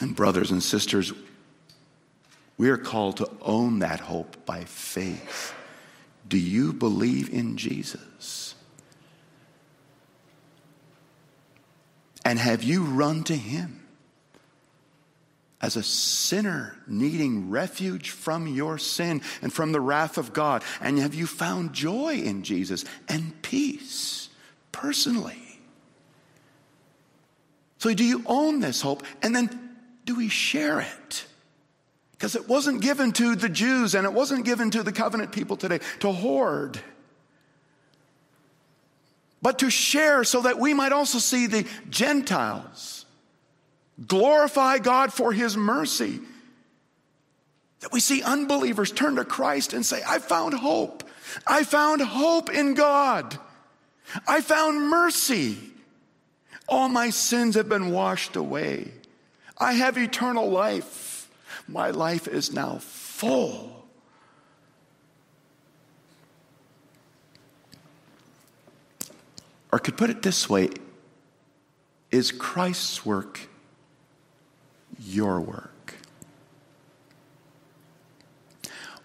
And, 0.00 0.16
brothers 0.16 0.50
and 0.50 0.62
sisters, 0.62 1.12
we 2.56 2.70
are 2.70 2.78
called 2.78 3.18
to 3.18 3.30
own 3.42 3.80
that 3.80 4.00
hope 4.00 4.46
by 4.46 4.64
faith. 4.64 5.52
Do 6.26 6.38
you 6.38 6.72
believe 6.72 7.28
in 7.28 7.58
Jesus? 7.58 8.54
And 12.24 12.38
have 12.38 12.62
you 12.62 12.84
run 12.84 13.22
to 13.24 13.36
him 13.36 13.79
as 15.62 15.76
a 15.76 15.82
sinner 15.82 16.76
needing 16.86 17.50
refuge 17.50 18.10
from 18.10 18.46
your 18.46 18.78
sin 18.78 19.20
and 19.42 19.52
from 19.52 19.72
the 19.72 19.80
wrath 19.80 20.18
of 20.18 20.32
God? 20.32 20.62
And 20.80 20.98
have 20.98 21.14
you 21.14 21.26
found 21.26 21.72
joy 21.72 22.14
in 22.16 22.42
Jesus 22.42 22.84
and 23.08 23.40
peace 23.42 24.28
personally? 24.72 25.60
So, 27.78 27.94
do 27.94 28.04
you 28.04 28.22
own 28.26 28.60
this 28.60 28.82
hope? 28.82 29.02
And 29.22 29.34
then, 29.34 29.70
do 30.04 30.14
we 30.14 30.28
share 30.28 30.80
it? 30.80 31.24
Because 32.12 32.36
it 32.36 32.46
wasn't 32.46 32.82
given 32.82 33.12
to 33.12 33.34
the 33.34 33.48
Jews 33.48 33.94
and 33.94 34.04
it 34.04 34.12
wasn't 34.12 34.44
given 34.44 34.70
to 34.72 34.82
the 34.82 34.92
covenant 34.92 35.32
people 35.32 35.56
today 35.56 35.80
to 36.00 36.12
hoard, 36.12 36.78
but 39.40 39.60
to 39.60 39.70
share 39.70 40.24
so 40.24 40.42
that 40.42 40.58
we 40.58 40.74
might 40.74 40.92
also 40.92 41.18
see 41.18 41.46
the 41.46 41.66
Gentiles 41.88 42.99
glorify 44.06 44.78
God 44.78 45.12
for 45.12 45.32
his 45.32 45.56
mercy. 45.56 46.20
That 47.80 47.92
we 47.92 48.00
see 48.00 48.22
unbelievers 48.22 48.92
turn 48.92 49.16
to 49.16 49.24
Christ 49.24 49.72
and 49.72 49.84
say, 49.84 50.02
I 50.06 50.18
found 50.18 50.54
hope. 50.54 51.04
I 51.46 51.64
found 51.64 52.02
hope 52.02 52.50
in 52.50 52.74
God. 52.74 53.38
I 54.26 54.40
found 54.40 54.88
mercy. 54.88 55.56
All 56.68 56.88
my 56.88 57.10
sins 57.10 57.54
have 57.54 57.68
been 57.68 57.90
washed 57.90 58.36
away. 58.36 58.92
I 59.56 59.72
have 59.74 59.96
eternal 59.98 60.50
life. 60.50 61.30
My 61.68 61.90
life 61.90 62.28
is 62.28 62.52
now 62.52 62.78
full. 62.80 63.86
Or 69.72 69.78
could 69.78 69.96
put 69.96 70.10
it 70.10 70.22
this 70.22 70.48
way 70.48 70.70
is 72.10 72.32
Christ's 72.32 73.06
work 73.06 73.49
your 75.14 75.40
work? 75.40 75.94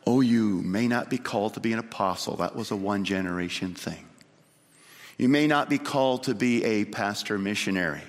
Oh, 0.08 0.22
you 0.22 0.62
may 0.62 0.88
not 0.88 1.10
be 1.10 1.18
called 1.18 1.56
to 1.56 1.60
be 1.60 1.74
an 1.74 1.80
apostle. 1.80 2.36
That 2.38 2.56
was 2.56 2.72
a 2.72 2.76
one 2.76 3.06
generation 3.06 3.74
thing. 3.74 4.06
You 5.18 5.30
may 5.30 5.48
not 5.48 5.70
be 5.70 5.78
called 5.78 6.24
to 6.24 6.36
be 6.36 6.64
a 6.64 6.86
pastor 6.86 7.38
missionary. 7.38 8.04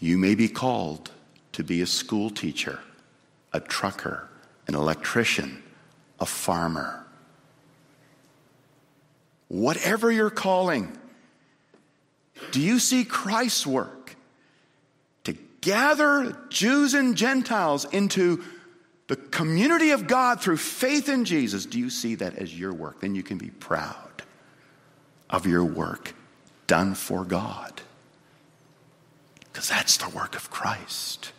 You 0.00 0.18
may 0.18 0.34
be 0.34 0.48
called 0.48 1.10
to 1.52 1.62
be 1.62 1.80
a 1.80 1.86
school 1.86 2.28
teacher, 2.28 2.80
a 3.52 3.60
trucker, 3.60 4.28
an 4.66 4.74
electrician, 4.74 5.62
a 6.18 6.26
farmer. 6.26 7.06
Whatever 9.48 10.10
your 10.10 10.30
calling, 10.30 10.96
do 12.50 12.60
you 12.60 12.80
see 12.80 13.04
Christ's 13.04 13.66
work 13.66 14.01
gather 15.62 16.36
Jews 16.50 16.92
and 16.92 17.16
Gentiles 17.16 17.86
into 17.86 18.44
the 19.08 19.16
community 19.16 19.90
of 19.90 20.06
God 20.06 20.42
through 20.42 20.58
faith 20.58 21.08
in 21.08 21.24
Jesus? 21.24 21.64
Do 21.64 21.78
you 21.78 21.88
see 21.88 22.16
that 22.16 22.36
as 22.36 22.56
your 22.56 22.74
work? 22.74 23.00
Then 23.00 23.14
you 23.14 23.22
can 23.22 23.38
be 23.38 23.48
proud 23.48 24.22
of 25.30 25.46
your 25.46 25.64
work 25.64 26.14
done 26.66 26.94
for 26.94 27.24
God. 27.24 27.80
Because 29.50 29.68
that's 29.68 29.96
the 29.96 30.08
work 30.10 30.36
of 30.36 30.50
Christ. 30.50 31.32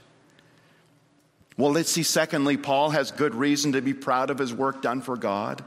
Well, 1.57 1.71
let's 1.71 1.91
see, 1.91 2.03
secondly, 2.03 2.57
Paul 2.57 2.89
has 2.91 3.12
good 3.12 3.36
reason 3.36 3.73
to 3.73 3.81
be 3.81 3.93
proud 3.93 4.29
of 4.29 4.39
his 4.39 4.53
work 4.53 4.81
done 4.81 5.01
for 5.01 5.15
God 5.15 5.63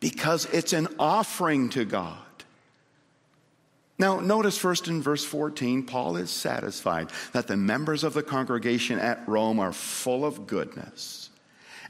because 0.00 0.46
it's 0.46 0.72
an 0.72 0.88
offering 0.98 1.70
to 1.70 1.84
God. 1.84 2.18
Now, 3.98 4.20
notice 4.20 4.58
first 4.58 4.88
in 4.88 5.02
verse 5.02 5.24
14, 5.24 5.84
Paul 5.84 6.16
is 6.16 6.30
satisfied 6.30 7.10
that 7.32 7.46
the 7.46 7.56
members 7.56 8.04
of 8.04 8.14
the 8.14 8.22
congregation 8.22 8.98
at 8.98 9.26
Rome 9.28 9.60
are 9.60 9.72
full 9.72 10.24
of 10.24 10.46
goodness 10.46 11.30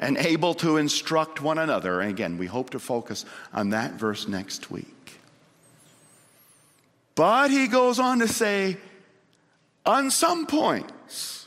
and 0.00 0.18
able 0.18 0.54
to 0.54 0.78
instruct 0.78 1.40
one 1.40 1.58
another. 1.58 2.00
And 2.00 2.10
again, 2.10 2.36
we 2.36 2.46
hope 2.46 2.70
to 2.70 2.78
focus 2.78 3.24
on 3.52 3.70
that 3.70 3.92
verse 3.92 4.26
next 4.26 4.70
week. 4.70 5.20
But 7.14 7.50
he 7.50 7.68
goes 7.68 7.98
on 7.98 8.18
to 8.18 8.28
say, 8.28 8.78
on 9.84 10.10
some 10.10 10.46
points, 10.46 11.46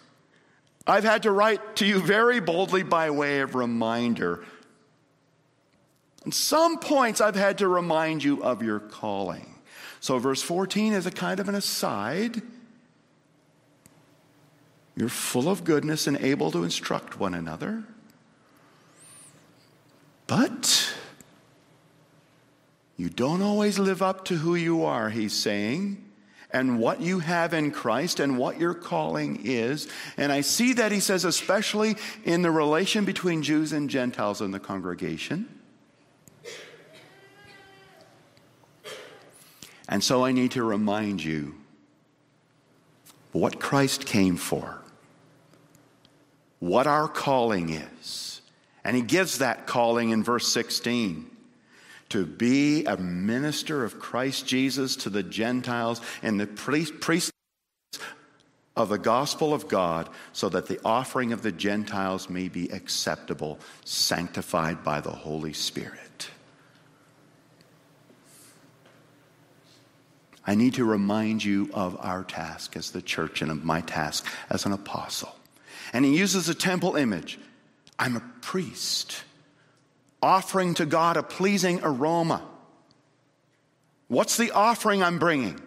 I've 0.87 1.03
had 1.03 1.23
to 1.23 1.31
write 1.31 1.77
to 1.77 1.85
you 1.85 1.99
very 1.99 2.39
boldly 2.39 2.83
by 2.83 3.09
way 3.09 3.39
of 3.39 3.55
reminder. 3.55 4.43
On 6.25 6.31
some 6.31 6.79
points, 6.79 7.21
I've 7.21 7.35
had 7.35 7.57
to 7.59 7.67
remind 7.67 8.23
you 8.23 8.43
of 8.43 8.61
your 8.61 8.79
calling. 8.79 9.54
So, 10.05 10.19
verse 10.19 10.43
14 10.43 10.93
is 10.93 11.07
a 11.07 11.11
kind 11.11 11.39
of 11.39 11.49
an 11.49 11.55
aside. 11.55 12.43
You're 14.95 15.09
full 15.09 15.49
of 15.49 15.63
goodness 15.63 16.05
and 16.05 16.15
able 16.17 16.51
to 16.51 16.63
instruct 16.63 17.19
one 17.19 17.33
another. 17.33 17.85
But 20.27 20.93
you 22.97 23.09
don't 23.09 23.41
always 23.41 23.79
live 23.79 24.03
up 24.03 24.25
to 24.25 24.35
who 24.35 24.53
you 24.53 24.85
are, 24.85 25.09
he's 25.09 25.33
saying 25.33 26.05
and 26.51 26.79
what 26.79 27.01
you 27.01 27.17
have 27.17 27.55
in 27.55 27.71
Christ 27.71 28.19
and 28.19 28.37
what 28.37 28.59
your 28.59 28.75
calling 28.75 29.41
is. 29.43 29.87
And 30.17 30.31
I 30.31 30.41
see 30.41 30.73
that 30.73 30.91
he 30.91 30.99
says, 30.99 31.25
especially 31.25 31.95
in 32.23 32.43
the 32.43 32.51
relation 32.51 33.05
between 33.05 33.41
Jews 33.41 33.73
and 33.73 33.89
Gentiles 33.89 34.39
in 34.39 34.51
the 34.51 34.59
congregation. 34.59 35.54
And 39.87 40.03
so 40.03 40.25
I 40.25 40.31
need 40.31 40.51
to 40.51 40.63
remind 40.63 41.23
you 41.23 41.55
what 43.31 43.59
Christ 43.59 44.05
came 44.05 44.37
for, 44.37 44.81
what 46.59 46.87
our 46.87 47.07
calling 47.07 47.69
is. 47.69 48.41
And 48.83 48.95
he 48.95 49.01
gives 49.01 49.39
that 49.39 49.67
calling 49.67 50.11
in 50.11 50.23
verse 50.23 50.47
16 50.51 51.29
to 52.09 52.25
be 52.25 52.85
a 52.85 52.97
minister 52.97 53.83
of 53.83 53.99
Christ 53.99 54.45
Jesus 54.45 54.95
to 54.97 55.09
the 55.09 55.23
Gentiles 55.23 56.01
and 56.21 56.39
the 56.39 56.47
priest, 56.47 57.31
of 58.75 58.89
the 58.89 58.97
gospel 58.97 59.53
of 59.53 59.67
God, 59.67 60.09
so 60.33 60.49
that 60.49 60.67
the 60.67 60.79
offering 60.83 61.31
of 61.31 61.41
the 61.41 61.51
Gentiles 61.51 62.29
may 62.29 62.47
be 62.47 62.69
acceptable, 62.69 63.59
sanctified 63.85 64.83
by 64.83 65.01
the 65.01 65.11
Holy 65.11 65.53
Spirit. 65.53 66.29
I 70.47 70.55
need 70.55 70.75
to 70.75 70.85
remind 70.85 71.43
you 71.43 71.69
of 71.73 71.97
our 71.99 72.23
task 72.23 72.77
as 72.77 72.91
the 72.91 73.01
church 73.01 73.41
and 73.41 73.51
of 73.51 73.63
my 73.63 73.81
task 73.81 74.25
as 74.49 74.65
an 74.65 74.71
apostle. 74.71 75.35
And 75.91 76.05
he 76.05 76.17
uses 76.17 76.49
a 76.49 76.55
temple 76.55 76.95
image. 76.95 77.39
I'm 77.97 78.15
a 78.15 78.23
priest, 78.41 79.23
offering 80.21 80.73
to 80.75 80.85
God 80.85 81.17
a 81.17 81.23
pleasing 81.23 81.79
aroma. 81.81 82.43
What's 84.07 84.37
the 84.37 84.51
offering 84.51 85.01
I'm 85.01 85.17
bringing? 85.17 85.59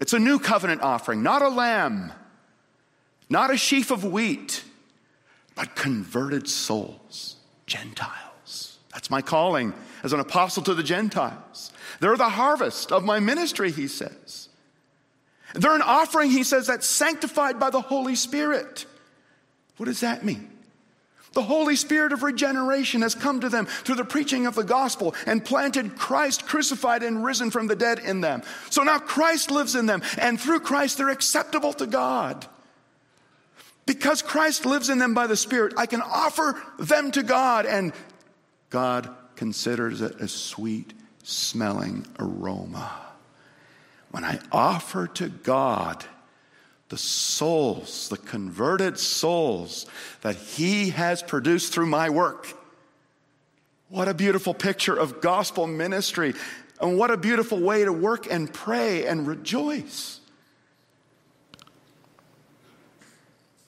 It's 0.00 0.12
a 0.12 0.18
new 0.18 0.38
covenant 0.38 0.82
offering, 0.82 1.22
not 1.22 1.42
a 1.42 1.48
lamb, 1.48 2.12
not 3.28 3.52
a 3.52 3.56
sheaf 3.56 3.90
of 3.90 4.04
wheat, 4.04 4.64
but 5.54 5.74
converted 5.74 6.48
souls, 6.48 7.36
Gentiles. 7.66 8.78
That's 8.92 9.10
my 9.10 9.22
calling 9.22 9.72
as 10.02 10.12
an 10.12 10.20
apostle 10.20 10.62
to 10.64 10.74
the 10.74 10.82
Gentiles. 10.82 11.72
They're 12.00 12.16
the 12.16 12.28
harvest 12.28 12.92
of 12.92 13.04
my 13.04 13.20
ministry, 13.20 13.70
he 13.70 13.88
says. 13.88 14.48
They're 15.54 15.74
an 15.74 15.82
offering, 15.82 16.30
he 16.30 16.44
says, 16.44 16.66
that's 16.66 16.86
sanctified 16.86 17.58
by 17.58 17.70
the 17.70 17.80
Holy 17.80 18.14
Spirit. 18.14 18.86
What 19.76 19.86
does 19.86 20.00
that 20.00 20.24
mean? 20.24 20.50
The 21.32 21.42
Holy 21.42 21.76
Spirit 21.76 22.12
of 22.12 22.22
regeneration 22.22 23.02
has 23.02 23.14
come 23.14 23.40
to 23.40 23.50
them 23.50 23.66
through 23.66 23.96
the 23.96 24.06
preaching 24.06 24.46
of 24.46 24.54
the 24.54 24.64
gospel 24.64 25.14
and 25.26 25.44
planted 25.44 25.96
Christ 25.96 26.46
crucified 26.46 27.02
and 27.02 27.22
risen 27.22 27.50
from 27.50 27.66
the 27.66 27.76
dead 27.76 27.98
in 27.98 28.22
them. 28.22 28.42
So 28.70 28.82
now 28.82 28.98
Christ 28.98 29.50
lives 29.50 29.74
in 29.74 29.84
them, 29.84 30.02
and 30.16 30.40
through 30.40 30.60
Christ 30.60 30.96
they're 30.96 31.10
acceptable 31.10 31.74
to 31.74 31.86
God. 31.86 32.46
Because 33.84 34.22
Christ 34.22 34.64
lives 34.64 34.88
in 34.88 34.98
them 34.98 35.12
by 35.12 35.26
the 35.26 35.36
Spirit, 35.36 35.74
I 35.76 35.84
can 35.84 36.00
offer 36.00 36.60
them 36.78 37.10
to 37.12 37.22
God, 37.22 37.66
and 37.66 37.92
God 38.70 39.08
considers 39.36 40.00
it 40.00 40.18
a 40.20 40.28
sweet 40.28 40.94
smelling 41.26 42.06
aroma. 42.20 42.92
When 44.12 44.24
I 44.24 44.38
offer 44.52 45.08
to 45.08 45.28
God, 45.28 46.04
the 46.88 46.96
souls, 46.96 48.08
the 48.08 48.16
converted 48.16 48.96
souls 48.96 49.86
that 50.22 50.36
He 50.36 50.90
has 50.90 51.24
produced 51.24 51.72
through 51.72 51.86
my 51.86 52.10
work. 52.10 52.46
What 53.88 54.06
a 54.06 54.14
beautiful 54.14 54.54
picture 54.54 54.94
of 54.96 55.20
gospel 55.20 55.66
ministry, 55.66 56.34
and 56.80 56.96
what 56.96 57.10
a 57.10 57.16
beautiful 57.16 57.58
way 57.58 57.84
to 57.84 57.92
work 57.92 58.30
and 58.30 58.52
pray 58.52 59.06
and 59.06 59.26
rejoice. 59.26 60.20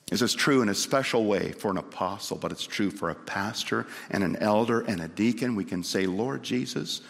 This 0.09 0.21
is 0.21 0.33
true 0.33 0.61
in 0.61 0.69
a 0.69 0.75
special 0.75 1.25
way 1.25 1.51
for 1.51 1.69
an 1.71 1.77
apostle, 1.77 2.37
but 2.37 2.51
it's 2.53 2.65
true 2.65 2.89
for 2.89 3.09
a 3.09 3.15
pastor 3.15 3.85
and 4.09 4.23
an 4.23 4.37
elder 4.37 4.79
and 4.79 5.01
a 5.01 5.07
deacon. 5.09 5.55
We 5.55 5.65
can 5.65 5.83
say, 5.83 6.07
Lord 6.07 6.41
Jesus, 6.41 7.01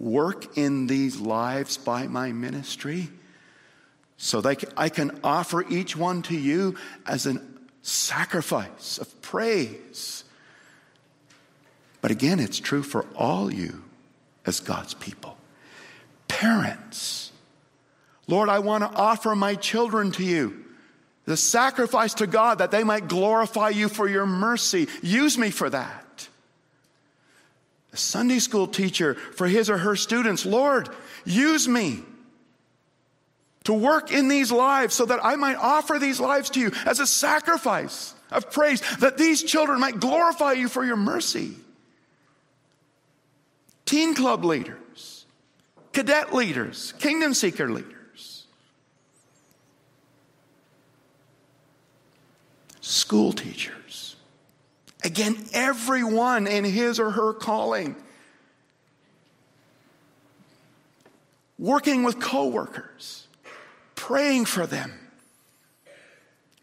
work 0.00 0.56
in 0.56 0.86
these 0.86 1.20
lives 1.20 1.76
by 1.76 2.06
my 2.06 2.32
ministry 2.32 3.08
so 4.16 4.40
that 4.40 4.64
I 4.76 4.88
can 4.88 5.20
offer 5.22 5.64
each 5.70 5.96
one 5.96 6.22
to 6.22 6.36
you 6.36 6.76
as 7.06 7.26
a 7.26 7.40
sacrifice 7.82 8.98
of 8.98 9.22
praise. 9.22 10.24
But 12.00 12.10
again, 12.10 12.40
it's 12.40 12.58
true 12.58 12.82
for 12.82 13.06
all 13.14 13.52
you 13.52 13.82
as 14.46 14.60
God's 14.60 14.94
people. 14.94 15.36
Parents, 16.28 17.32
Lord, 18.26 18.48
I 18.48 18.60
want 18.60 18.84
to 18.84 18.98
offer 18.98 19.36
my 19.36 19.54
children 19.54 20.12
to 20.12 20.24
you. 20.24 20.64
The 21.26 21.36
sacrifice 21.36 22.14
to 22.14 22.26
God 22.26 22.58
that 22.58 22.70
they 22.70 22.84
might 22.84 23.08
glorify 23.08 23.68
you 23.68 23.88
for 23.88 24.08
your 24.08 24.26
mercy. 24.26 24.88
Use 25.02 25.36
me 25.36 25.50
for 25.50 25.68
that. 25.70 26.06
A 27.92 27.96
Sunday 27.96 28.38
school 28.38 28.66
teacher 28.66 29.14
for 29.14 29.46
his 29.46 29.68
or 29.68 29.78
her 29.78 29.96
students, 29.96 30.46
Lord, 30.46 30.88
use 31.24 31.66
me 31.66 32.00
to 33.64 33.72
work 33.72 34.12
in 34.12 34.28
these 34.28 34.52
lives 34.52 34.94
so 34.94 35.04
that 35.06 35.24
I 35.24 35.36
might 35.36 35.56
offer 35.56 35.98
these 35.98 36.20
lives 36.20 36.50
to 36.50 36.60
you 36.60 36.72
as 36.86 37.00
a 37.00 37.06
sacrifice 37.06 38.14
of 38.30 38.50
praise, 38.50 38.80
that 38.98 39.18
these 39.18 39.42
children 39.42 39.80
might 39.80 39.98
glorify 39.98 40.52
you 40.52 40.68
for 40.68 40.84
your 40.84 40.96
mercy. 40.96 41.54
Teen 43.84 44.14
club 44.14 44.44
leaders, 44.44 45.26
cadet 45.92 46.32
leaders, 46.32 46.94
kingdom 47.00 47.34
seeker 47.34 47.68
leaders, 47.68 48.46
school 52.80 53.32
teachers. 53.32 54.09
Again, 55.02 55.36
everyone 55.52 56.46
in 56.46 56.64
his 56.64 57.00
or 57.00 57.10
her 57.10 57.32
calling. 57.32 57.96
Working 61.58 62.02
with 62.02 62.20
coworkers 62.20 63.26
praying 64.10 64.44
for 64.44 64.66
them, 64.66 64.92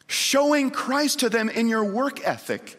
showing 0.08 0.70
Christ 0.70 1.20
to 1.20 1.30
them 1.30 1.50
in 1.50 1.70
your 1.70 1.86
work 1.86 2.20
ethic, 2.28 2.78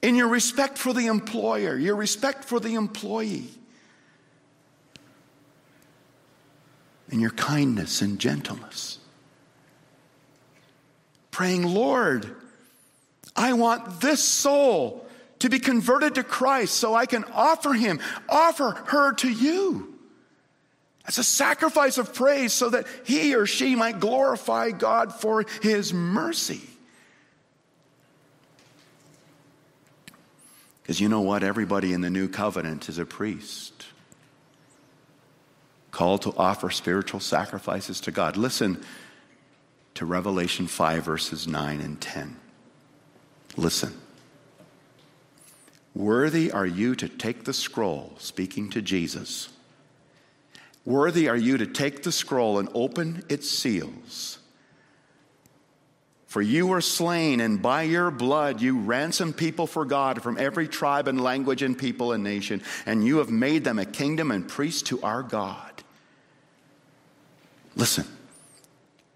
in 0.00 0.14
your 0.14 0.28
respect 0.28 0.78
for 0.78 0.94
the 0.94 1.08
employer, 1.08 1.76
your 1.76 1.94
respect 1.94 2.44
for 2.44 2.58
the 2.58 2.74
employee, 2.74 3.50
in 7.10 7.20
your 7.20 7.32
kindness 7.32 8.00
and 8.00 8.18
gentleness. 8.18 8.98
Praying, 11.30 11.64
Lord, 11.64 12.34
I 13.34 13.52
want 13.54 14.00
this 14.00 14.22
soul 14.22 15.06
to 15.40 15.48
be 15.48 15.58
converted 15.58 16.14
to 16.16 16.22
Christ 16.22 16.74
so 16.74 16.94
I 16.94 17.06
can 17.06 17.24
offer 17.32 17.72
him, 17.72 18.00
offer 18.28 18.70
her 18.86 19.12
to 19.14 19.30
you. 19.30 19.98
As 21.04 21.18
a 21.18 21.24
sacrifice 21.24 21.98
of 21.98 22.14
praise 22.14 22.52
so 22.52 22.70
that 22.70 22.86
he 23.04 23.34
or 23.34 23.44
she 23.44 23.74
might 23.74 23.98
glorify 23.98 24.70
God 24.70 25.12
for 25.12 25.44
his 25.60 25.92
mercy. 25.92 26.60
Because 30.82 31.00
you 31.00 31.08
know 31.08 31.20
what? 31.20 31.42
Everybody 31.42 31.92
in 31.92 32.02
the 32.02 32.10
new 32.10 32.28
covenant 32.28 32.88
is 32.88 32.98
a 32.98 33.04
priest, 33.04 33.86
called 35.90 36.22
to 36.22 36.34
offer 36.36 36.70
spiritual 36.70 37.20
sacrifices 37.20 38.00
to 38.02 38.10
God. 38.10 38.36
Listen 38.36 38.82
to 39.94 40.04
Revelation 40.04 40.66
5, 40.66 41.04
verses 41.04 41.46
9 41.48 41.80
and 41.80 42.00
10. 42.00 42.36
Listen. 43.56 43.94
Worthy 45.94 46.50
are 46.50 46.66
you 46.66 46.94
to 46.96 47.08
take 47.08 47.44
the 47.44 47.52
scroll, 47.52 48.14
speaking 48.18 48.70
to 48.70 48.80
Jesus 48.80 49.50
Worthy 50.84 51.28
are 51.28 51.36
you 51.36 51.58
to 51.58 51.66
take 51.66 52.02
the 52.02 52.12
scroll 52.12 52.58
and 52.58 52.68
open 52.74 53.24
its 53.28 53.48
seals. 53.48 54.38
For 56.26 56.42
you 56.42 56.66
were 56.66 56.80
slain, 56.80 57.40
and 57.40 57.60
by 57.60 57.82
your 57.82 58.10
blood 58.10 58.60
you 58.60 58.78
ransomed 58.80 59.36
people 59.36 59.66
for 59.66 59.84
God 59.84 60.22
from 60.22 60.38
every 60.38 60.66
tribe 60.66 61.06
and 61.06 61.20
language 61.20 61.62
and 61.62 61.78
people 61.78 62.12
and 62.12 62.24
nation, 62.24 62.62
and 62.86 63.06
you 63.06 63.18
have 63.18 63.30
made 63.30 63.64
them 63.64 63.78
a 63.78 63.84
kingdom 63.84 64.30
and 64.30 64.48
priests 64.48 64.82
to 64.82 65.00
our 65.02 65.22
God. 65.22 65.84
Listen, 67.76 68.06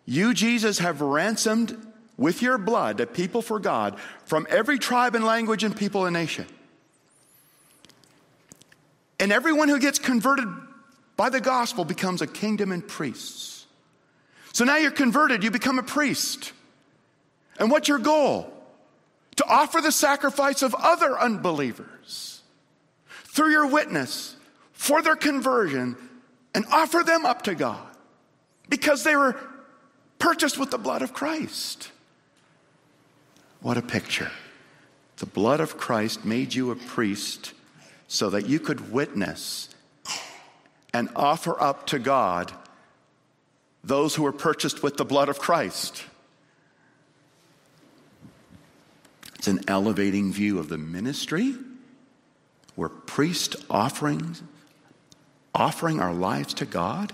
you, 0.05 0.35
Jesus, 0.35 0.79
have 0.79 1.01
ransomed 1.01 1.77
with 2.17 2.43
your 2.43 2.59
blood 2.59 3.01
a 3.01 3.07
people 3.07 3.43
for 3.43 3.59
God 3.59 3.99
from 4.25 4.47
every 4.49 4.79
tribe 4.79 5.15
and 5.15 5.25
language 5.25 5.65
and 5.65 5.77
people 5.77 6.07
and 6.07 6.15
nation. 6.15 6.47
And 9.19 9.33
everyone 9.33 9.69
who 9.69 9.79
gets 9.79 9.99
converted 9.99 10.49
by 11.17 11.31
the 11.31 11.41
gospel 11.41 11.85
becomes 11.85 12.23
a 12.23 12.27
kingdom 12.27 12.73
and 12.73 12.87
priests. 12.87 13.67
So 14.53 14.65
now 14.65 14.77
you're 14.77 14.91
converted, 14.91 15.45
you 15.45 15.51
become 15.51 15.79
a 15.79 15.83
priest. 15.83 16.53
And 17.59 17.71
what's 17.71 17.89
your 17.89 17.99
goal? 17.99 18.53
To 19.37 19.45
offer 19.47 19.81
the 19.81 19.93
sacrifice 19.93 20.63
of 20.63 20.75
other 20.75 21.19
unbelievers 21.19 22.43
through 23.25 23.51
your 23.51 23.67
witness 23.67 24.37
for 24.73 25.03
their 25.03 25.17
conversion 25.17 25.97
and 26.55 26.65
offer 26.73 27.03
them 27.05 27.27
up 27.27 27.43
to 27.43 27.55
God 27.55 27.87
because 28.69 29.05
they 29.05 29.15
were 29.15 29.37
purchased 30.19 30.59
with 30.59 30.71
the 30.71 30.79
blood 30.79 31.03
of 31.03 31.13
Christ. 31.13 31.91
What 33.67 33.77
a 33.77 33.83
picture. 33.83 34.31
The 35.17 35.27
blood 35.27 35.59
of 35.59 35.77
Christ 35.77 36.25
made 36.25 36.55
you 36.55 36.71
a 36.71 36.77
priest 36.77 37.53
so 38.07 38.31
that 38.31 38.47
you 38.47 38.61
could 38.61 38.93
witness 38.93 39.71
and 40.95 41.09
offer 41.17 41.61
up 41.61 41.85
to 41.89 41.99
God 41.99 42.53
those 43.83 44.15
who 44.15 44.23
were 44.23 44.31
purchased 44.31 44.85
with 44.85 44.97
the 44.97 45.05
blood 45.05 45.29
of 45.29 45.41
Christ. 45.41 46.05
It's 49.35 49.49
an 49.49 49.65
elevating 49.67 50.33
view 50.33 50.61
of 50.61 50.69
the 50.69 50.79
ministry 50.79 51.57
where 52.77 52.89
priest 52.89 53.57
offerings 53.69 54.45
offering 55.53 55.99
our 55.99 56.15
lives 56.15 56.55
to 56.55 56.67
God, 56.67 57.13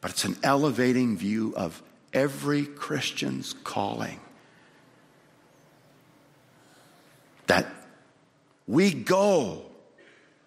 but 0.00 0.10
it's 0.10 0.24
an 0.24 0.38
elevating 0.42 1.18
view 1.18 1.52
of 1.58 1.82
every 2.14 2.64
Christian's 2.64 3.52
calling. 3.64 4.18
That 7.46 7.66
we 8.66 8.92
go 8.92 9.62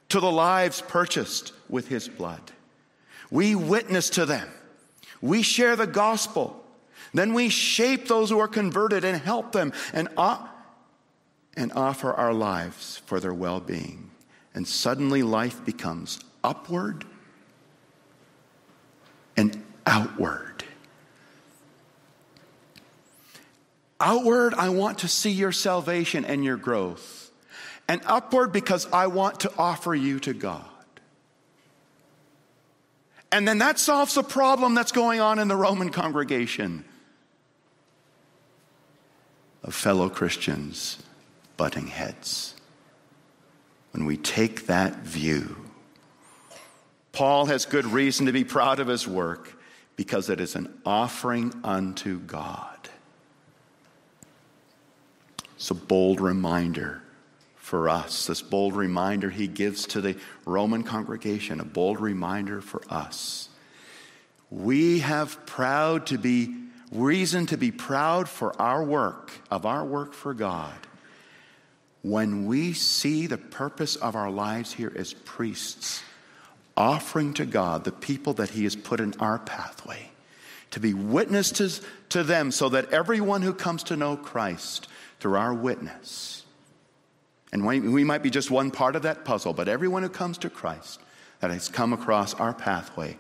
to 0.10 0.20
the 0.20 0.32
lives 0.32 0.82
purchased 0.82 1.54
with 1.70 1.88
his 1.88 2.08
blood. 2.08 2.42
We 3.32 3.56
witness 3.56 4.10
to 4.12 4.26
them. 4.26 4.48
We 5.22 5.42
share 5.44 5.76
the 5.76 5.88
gospel. 5.88 6.64
Then 7.14 7.34
we 7.34 7.50
shape 7.50 8.08
those 8.08 8.30
who 8.30 8.40
are 8.40 8.48
converted 8.48 9.04
and 9.04 9.22
help 9.22 9.52
them 9.52 9.74
and, 9.94 10.10
uh, 10.18 10.46
and 11.56 11.72
offer 11.74 12.14
our 12.14 12.34
lives 12.34 13.02
for 13.06 13.20
their 13.20 13.34
well 13.34 13.60
being. 13.60 14.10
And 14.54 14.68
suddenly 14.68 15.24
life 15.24 15.64
becomes 15.64 16.20
upward 16.44 17.06
and 19.38 19.64
outward. 19.86 20.49
Outward, 24.02 24.54
I 24.54 24.70
want 24.70 25.00
to 25.00 25.08
see 25.08 25.32
your 25.32 25.52
salvation 25.52 26.24
and 26.26 26.44
your 26.44 26.58
growth. 26.58 27.32
And 27.88 28.02
upward, 28.06 28.52
because 28.52 28.88
I 28.94 29.08
want 29.08 29.42
to 29.42 29.52
offer 29.58 29.96
you 29.96 30.20
to 30.22 30.34
God. 30.34 30.64
And 33.32 33.48
then 33.48 33.60
that 33.60 33.78
solves 33.78 34.16
the 34.16 34.24
problem 34.24 34.74
that's 34.74 34.92
going 34.92 35.20
on 35.20 35.40
in 35.40 35.48
the 35.48 35.56
Roman 35.56 35.90
congregation 35.90 36.84
of 39.64 39.76
fellow 39.76 40.10
Christians 40.10 41.02
butting 41.58 41.88
heads. 41.88 42.56
When 43.92 44.06
we 44.06 44.18
take 44.18 44.68
that 44.68 44.98
view, 44.98 45.66
Paul 47.12 47.48
has 47.48 47.66
good 47.66 47.86
reason 47.86 48.28
to 48.28 48.32
be 48.32 48.44
proud 48.44 48.80
of 48.80 48.88
his 48.88 49.08
work 49.08 49.60
because 49.96 50.30
it 50.30 50.40
is 50.40 50.56
an 50.56 50.80
offering 50.86 51.54
unto 51.64 52.20
God. 52.20 52.89
It's 55.60 55.72
a 55.72 55.76
bold 55.76 56.22
reminder 56.22 57.02
for 57.58 57.90
us, 57.90 58.28
this 58.28 58.42
bold 58.42 58.78
reminder 58.78 59.30
he 59.30 59.48
gives 59.48 59.86
to 59.88 60.00
the 60.00 60.16
Roman 60.46 60.84
congregation, 60.84 61.60
a 61.60 61.66
bold 61.66 62.00
reminder 62.00 62.62
for 62.62 62.82
us. 62.90 63.50
We 64.50 65.00
have 65.00 65.46
proud 65.46 66.06
to 66.08 66.18
be 66.18 66.56
reason 66.94 67.46
to 67.48 67.58
be 67.58 67.72
proud 67.72 68.30
for 68.30 68.60
our 68.60 68.82
work, 68.82 69.34
of 69.52 69.66
our 69.66 69.84
work 69.84 70.14
for 70.14 70.34
God, 70.34 70.88
when 72.04 72.46
we 72.46 72.72
see 72.72 73.28
the 73.28 73.38
purpose 73.38 73.98
of 73.98 74.16
our 74.16 74.32
lives 74.32 74.72
here 74.72 74.94
as 74.96 75.14
priests, 75.14 76.02
offering 76.78 77.34
to 77.34 77.46
God 77.46 77.84
the 77.84 77.92
people 77.92 78.32
that 78.36 78.52
He 78.52 78.64
has 78.64 78.78
put 78.78 79.02
in 79.02 79.14
our 79.20 79.40
pathway, 79.40 80.10
to 80.72 80.80
be 80.80 80.94
witnesses 80.94 81.82
to 82.08 82.24
them 82.24 82.50
so 82.50 82.70
that 82.70 82.94
everyone 82.94 83.42
who 83.42 83.54
comes 83.54 83.84
to 83.84 83.98
know 83.98 84.16
Christ 84.16 84.88
through 85.20 85.36
our 85.36 85.54
witness, 85.54 86.44
and 87.52 87.66
we 87.66 88.04
might 88.04 88.24
be 88.24 88.30
just 88.30 88.52
one 88.52 88.72
part 88.72 88.96
of 88.96 89.02
that 89.04 89.26
puzzle, 89.26 89.54
but 89.54 89.68
everyone 89.68 90.04
who 90.04 90.10
comes 90.10 90.38
to 90.40 90.50
Christ 90.50 91.02
that 91.40 91.52
has 91.52 91.68
come 91.68 91.94
across 91.94 92.34
our 92.36 92.54
pathway, 92.54 93.18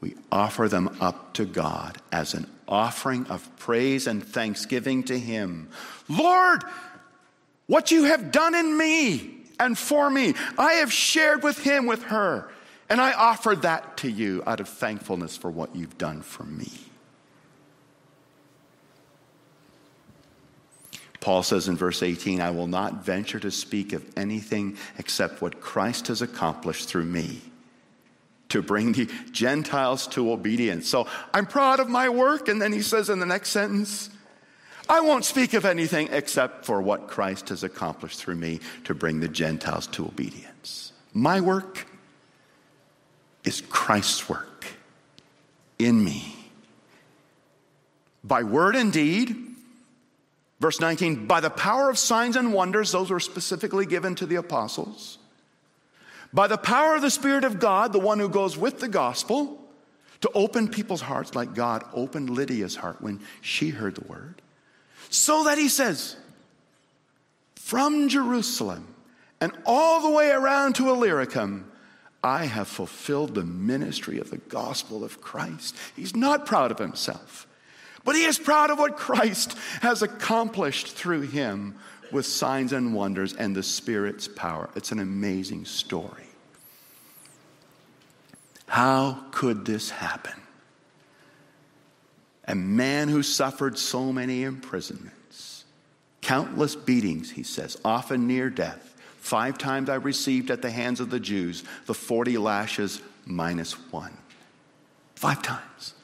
we 0.00 0.14
offer 0.30 0.68
them 0.68 0.96
up 1.00 1.32
to 1.34 1.44
God 1.44 1.98
as 2.10 2.34
an 2.34 2.46
offering 2.68 3.26
of 3.28 3.48
praise 3.56 4.06
and 4.06 4.22
thanksgiving 4.22 5.04
to 5.04 5.18
Him. 5.18 5.68
Lord, 6.08 6.62
what 7.66 7.90
you 7.90 8.04
have 8.04 8.32
done 8.32 8.54
in 8.54 8.76
me 8.76 9.38
and 9.58 9.78
for 9.78 10.10
me, 10.10 10.34
I 10.58 10.74
have 10.74 10.92
shared 10.92 11.42
with 11.42 11.58
Him, 11.58 11.86
with 11.86 12.02
her, 12.04 12.50
and 12.90 13.00
I 13.00 13.12
offer 13.12 13.54
that 13.56 13.98
to 13.98 14.10
you 14.10 14.42
out 14.46 14.60
of 14.60 14.68
thankfulness 14.68 15.36
for 15.36 15.50
what 15.50 15.74
you've 15.74 15.96
done 15.96 16.20
for 16.20 16.44
me. 16.44 16.70
Paul 21.22 21.44
says 21.44 21.68
in 21.68 21.76
verse 21.76 22.02
18, 22.02 22.40
I 22.40 22.50
will 22.50 22.66
not 22.66 23.04
venture 23.04 23.38
to 23.38 23.50
speak 23.52 23.92
of 23.92 24.04
anything 24.16 24.76
except 24.98 25.40
what 25.40 25.60
Christ 25.60 26.08
has 26.08 26.20
accomplished 26.20 26.88
through 26.88 27.04
me 27.04 27.40
to 28.48 28.60
bring 28.60 28.92
the 28.92 29.08
Gentiles 29.30 30.08
to 30.08 30.32
obedience. 30.32 30.88
So 30.88 31.06
I'm 31.32 31.46
proud 31.46 31.78
of 31.78 31.88
my 31.88 32.08
work. 32.08 32.48
And 32.48 32.60
then 32.60 32.72
he 32.72 32.82
says 32.82 33.08
in 33.08 33.20
the 33.20 33.24
next 33.24 33.50
sentence, 33.50 34.10
I 34.88 35.00
won't 35.00 35.24
speak 35.24 35.54
of 35.54 35.64
anything 35.64 36.08
except 36.10 36.66
for 36.66 36.82
what 36.82 37.06
Christ 37.06 37.50
has 37.50 37.62
accomplished 37.62 38.18
through 38.18 38.34
me 38.34 38.58
to 38.84 38.92
bring 38.92 39.20
the 39.20 39.28
Gentiles 39.28 39.86
to 39.88 40.04
obedience. 40.04 40.92
My 41.14 41.40
work 41.40 41.86
is 43.44 43.60
Christ's 43.60 44.28
work 44.28 44.66
in 45.78 46.04
me. 46.04 46.34
By 48.24 48.42
word 48.42 48.74
and 48.74 48.92
deed, 48.92 49.51
verse 50.62 50.80
19, 50.80 51.26
by 51.26 51.40
the 51.40 51.50
power 51.50 51.90
of 51.90 51.98
signs 51.98 52.36
and 52.36 52.54
wonders, 52.54 52.92
those 52.92 53.10
were 53.10 53.20
specifically 53.20 53.84
given 53.84 54.14
to 54.14 54.24
the 54.24 54.36
apostles 54.36 55.18
by 56.32 56.46
the 56.46 56.58
power 56.58 56.96
of 56.96 57.02
the 57.02 57.10
Spirit 57.10 57.44
of 57.44 57.60
God, 57.60 57.92
the 57.92 57.98
one 57.98 58.18
who 58.18 58.28
goes 58.28 58.56
with 58.56 58.80
the 58.80 58.88
gospel, 58.88 59.58
to 60.22 60.30
open 60.34 60.68
people's 60.68 61.02
hearts 61.02 61.34
like 61.34 61.54
God 61.54 61.84
opened 61.92 62.30
Lydia's 62.30 62.76
heart 62.76 63.02
when 63.02 63.20
she 63.40 63.70
heard 63.70 63.96
the 63.96 64.06
word. 64.06 64.40
So 65.10 65.44
that 65.44 65.58
he 65.58 65.68
says, 65.68 66.16
from 67.56 68.08
Jerusalem 68.08 68.86
and 69.40 69.52
all 69.66 70.00
the 70.00 70.10
way 70.10 70.30
around 70.30 70.76
to 70.76 70.88
Illyricum, 70.88 71.70
I 72.22 72.44
have 72.44 72.68
fulfilled 72.68 73.34
the 73.34 73.44
ministry 73.44 74.20
of 74.20 74.30
the 74.30 74.38
gospel 74.38 75.04
of 75.04 75.20
Christ. 75.20 75.76
He's 75.96 76.14
not 76.14 76.46
proud 76.46 76.70
of 76.70 76.78
himself, 76.78 77.48
but 78.04 78.14
he 78.14 78.24
is 78.24 78.38
proud 78.38 78.70
of 78.70 78.78
what 78.78 78.96
Christ 78.96 79.56
has 79.80 80.02
accomplished 80.02 80.88
through 80.88 81.22
him 81.22 81.76
with 82.10 82.26
signs 82.26 82.72
and 82.72 82.94
wonders 82.94 83.34
and 83.34 83.56
the 83.56 83.62
Spirit's 83.62 84.28
power. 84.28 84.68
It's 84.76 84.92
an 84.92 84.98
amazing 84.98 85.64
story. 85.64 86.26
How 88.66 89.24
could 89.32 89.64
this 89.64 89.90
happen? 89.90 90.32
A 92.48 92.54
man 92.54 93.08
who 93.08 93.22
suffered 93.22 93.78
so 93.78 94.12
many 94.12 94.42
imprisonments, 94.42 95.64
countless 96.20 96.74
beatings, 96.74 97.30
he 97.30 97.42
says, 97.42 97.78
often 97.84 98.26
near 98.26 98.50
death. 98.50 98.94
Five 99.18 99.56
times 99.56 99.88
I 99.88 99.94
received 99.96 100.50
at 100.50 100.62
the 100.62 100.70
hands 100.70 101.00
of 101.00 101.10
the 101.10 101.20
Jews 101.20 101.62
the 101.86 101.94
40 101.94 102.38
lashes 102.38 103.00
minus 103.24 103.72
one. 103.92 104.16
Five 105.14 105.42
times. 105.42 105.94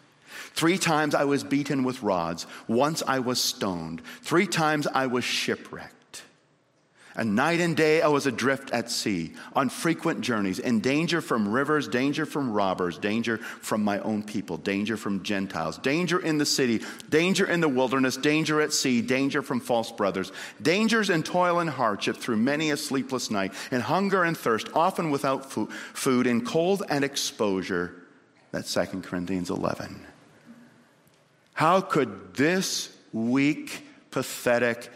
Three 0.59 0.77
times 0.77 1.15
I 1.15 1.23
was 1.23 1.45
beaten 1.45 1.85
with 1.85 2.03
rods. 2.03 2.45
Once 2.67 3.05
I 3.07 3.21
was 3.21 3.41
stoned. 3.41 4.03
Three 4.23 4.49
times 4.49 4.89
I 4.89 5.07
was 5.07 5.23
shipwrecked. 5.23 6.25
And 7.15 7.37
night 7.37 7.61
and 7.61 7.77
day 7.77 8.03
I 8.03 8.09
was 8.09 8.27
adrift 8.27 8.73
at 8.73 8.91
sea, 8.91 9.35
on 9.53 9.69
frequent 9.69 10.21
journeys, 10.21 10.59
in 10.59 10.81
danger 10.81 11.21
from 11.21 11.47
rivers, 11.47 11.87
danger 11.87 12.27
from 12.27 12.51
robbers, 12.51 12.99
danger 12.99 13.37
from 13.39 13.85
my 13.85 14.01
own 14.01 14.25
people, 14.25 14.57
danger 14.57 14.97
from 14.97 15.23
Gentiles, 15.23 15.79
danger 15.79 16.19
in 16.19 16.39
the 16.39 16.47
city, 16.47 16.81
danger 17.09 17.47
in 17.47 17.61
the 17.61 17.69
wilderness, 17.69 18.17
danger 18.17 18.61
at 18.61 18.73
sea, 18.73 19.01
danger 19.01 19.43
from 19.43 19.61
false 19.61 19.93
brothers, 19.93 20.33
dangers 20.61 21.09
and 21.09 21.25
toil 21.25 21.61
and 21.61 21.71
hardship 21.71 22.17
through 22.17 22.37
many 22.37 22.73
a 22.73 22.77
sleepless 22.77 23.31
night, 23.31 23.55
in 23.71 23.81
hunger 23.81 24.25
and 24.25 24.37
thirst, 24.37 24.67
often 24.75 25.13
without 25.13 25.53
food, 25.53 26.27
in 26.27 26.45
cold 26.45 26.83
and 26.89 27.05
exposure. 27.05 27.95
That's 28.51 28.75
2 28.75 29.03
Corinthians 29.03 29.51
11. 29.51 30.08
How 31.59 31.81
could 31.81 32.35
this 32.35 32.89
weak, 33.13 33.85
pathetic, 34.13 34.91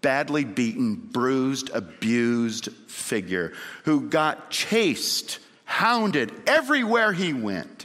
badly 0.00 0.42
beaten, 0.42 0.94
bruised, 0.94 1.68
abused 1.68 2.70
figure 2.86 3.52
who 3.84 4.08
got 4.08 4.48
chased, 4.48 5.38
hounded 5.66 6.32
everywhere 6.46 7.12
he 7.12 7.34
went. 7.34 7.84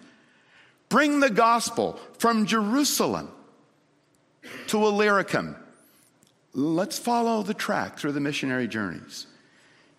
Bring 0.87 1.19
the 1.19 1.29
gospel 1.29 1.99
from 2.17 2.45
Jerusalem 2.45 3.29
to 4.67 4.77
Illyricum. 4.77 5.57
Let's 6.53 6.97
follow 6.97 7.43
the 7.43 7.53
track 7.53 7.99
through 7.99 8.13
the 8.13 8.21
missionary 8.21 8.69
journeys. 8.69 9.27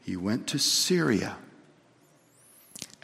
He 0.02 0.16
went 0.16 0.46
to 0.46 0.58
Syria. 0.58 1.36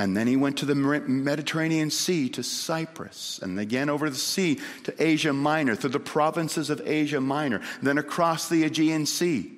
And 0.00 0.16
then 0.16 0.26
he 0.26 0.34
went 0.34 0.56
to 0.56 0.64
the 0.64 0.74
Mediterranean 0.74 1.90
Sea 1.90 2.30
to 2.30 2.42
Cyprus, 2.42 3.38
and 3.42 3.60
again 3.60 3.90
over 3.90 4.08
the 4.08 4.16
sea 4.16 4.58
to 4.84 4.94
Asia 4.98 5.34
Minor, 5.34 5.76
through 5.76 5.90
the 5.90 6.00
provinces 6.00 6.70
of 6.70 6.80
Asia 6.86 7.20
Minor, 7.20 7.60
then 7.82 7.98
across 7.98 8.48
the 8.48 8.64
Aegean 8.64 9.04
Sea 9.04 9.52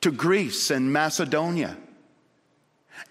to 0.00 0.10
Greece 0.10 0.70
and 0.70 0.90
Macedonia, 0.90 1.76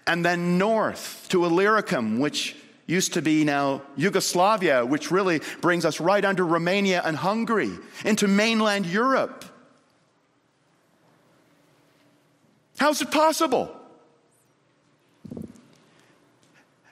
and 0.08 0.24
then 0.24 0.58
north 0.58 1.26
to 1.28 1.44
Illyricum, 1.44 2.18
which 2.18 2.56
used 2.88 3.12
to 3.12 3.22
be 3.22 3.44
now 3.44 3.82
Yugoslavia, 3.94 4.84
which 4.84 5.12
really 5.12 5.40
brings 5.60 5.84
us 5.84 6.00
right 6.00 6.24
under 6.24 6.44
Romania 6.44 7.00
and 7.04 7.16
Hungary, 7.16 7.70
into 8.04 8.26
mainland 8.26 8.86
Europe. 8.86 9.44
How's 12.76 13.00
it 13.00 13.12
possible? 13.12 13.78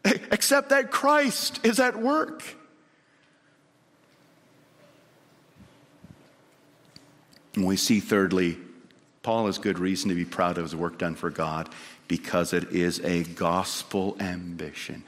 except 0.04 0.70
that 0.70 0.90
Christ 0.90 1.60
is 1.64 1.78
at 1.78 2.00
work. 2.00 2.42
And 7.54 7.66
we 7.66 7.76
see, 7.76 8.00
thirdly, 8.00 8.58
Paul 9.22 9.46
has 9.46 9.58
good 9.58 9.78
reason 9.78 10.08
to 10.08 10.14
be 10.14 10.24
proud 10.24 10.56
of 10.56 10.64
his 10.64 10.74
work 10.74 10.98
done 10.98 11.14
for 11.14 11.30
God 11.30 11.68
because 12.08 12.52
it 12.52 12.72
is 12.72 13.00
a 13.00 13.24
gospel 13.24 14.16
ambition. 14.18 15.04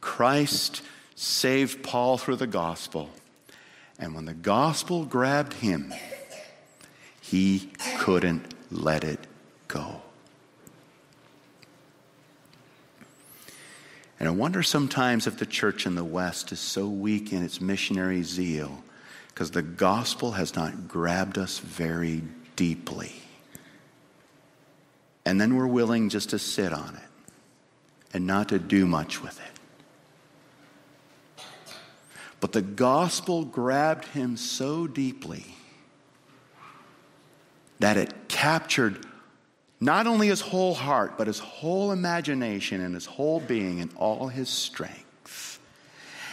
Christ 0.00 0.82
saved 1.14 1.82
Paul 1.82 2.18
through 2.18 2.36
the 2.36 2.46
gospel, 2.46 3.10
and 3.98 4.14
when 4.14 4.24
the 4.24 4.34
gospel 4.34 5.04
grabbed 5.04 5.54
him, 5.54 5.94
he 7.20 7.70
couldn't 7.98 8.52
let 8.70 9.04
it 9.04 9.20
go. 9.68 10.02
And 14.22 14.28
I 14.28 14.32
wonder 14.34 14.62
sometimes 14.62 15.26
if 15.26 15.36
the 15.36 15.46
church 15.46 15.84
in 15.84 15.96
the 15.96 16.04
West 16.04 16.52
is 16.52 16.60
so 16.60 16.86
weak 16.86 17.32
in 17.32 17.42
its 17.42 17.60
missionary 17.60 18.22
zeal 18.22 18.84
because 19.26 19.50
the 19.50 19.62
gospel 19.62 20.30
has 20.30 20.54
not 20.54 20.86
grabbed 20.86 21.38
us 21.38 21.58
very 21.58 22.22
deeply. 22.54 23.14
And 25.26 25.40
then 25.40 25.56
we're 25.56 25.66
willing 25.66 26.08
just 26.08 26.30
to 26.30 26.38
sit 26.38 26.72
on 26.72 26.94
it 26.94 27.34
and 28.14 28.24
not 28.24 28.50
to 28.50 28.60
do 28.60 28.86
much 28.86 29.20
with 29.20 29.40
it. 29.40 31.44
But 32.38 32.52
the 32.52 32.62
gospel 32.62 33.44
grabbed 33.44 34.04
him 34.04 34.36
so 34.36 34.86
deeply 34.86 35.46
that 37.80 37.96
it 37.96 38.28
captured 38.28 39.04
not 39.82 40.06
only 40.06 40.28
his 40.28 40.40
whole 40.40 40.74
heart, 40.74 41.18
but 41.18 41.26
his 41.26 41.40
whole 41.40 41.90
imagination 41.90 42.80
and 42.80 42.94
his 42.94 43.04
whole 43.04 43.40
being 43.40 43.80
and 43.80 43.90
all 43.96 44.28
his 44.28 44.48
strength. 44.48 45.58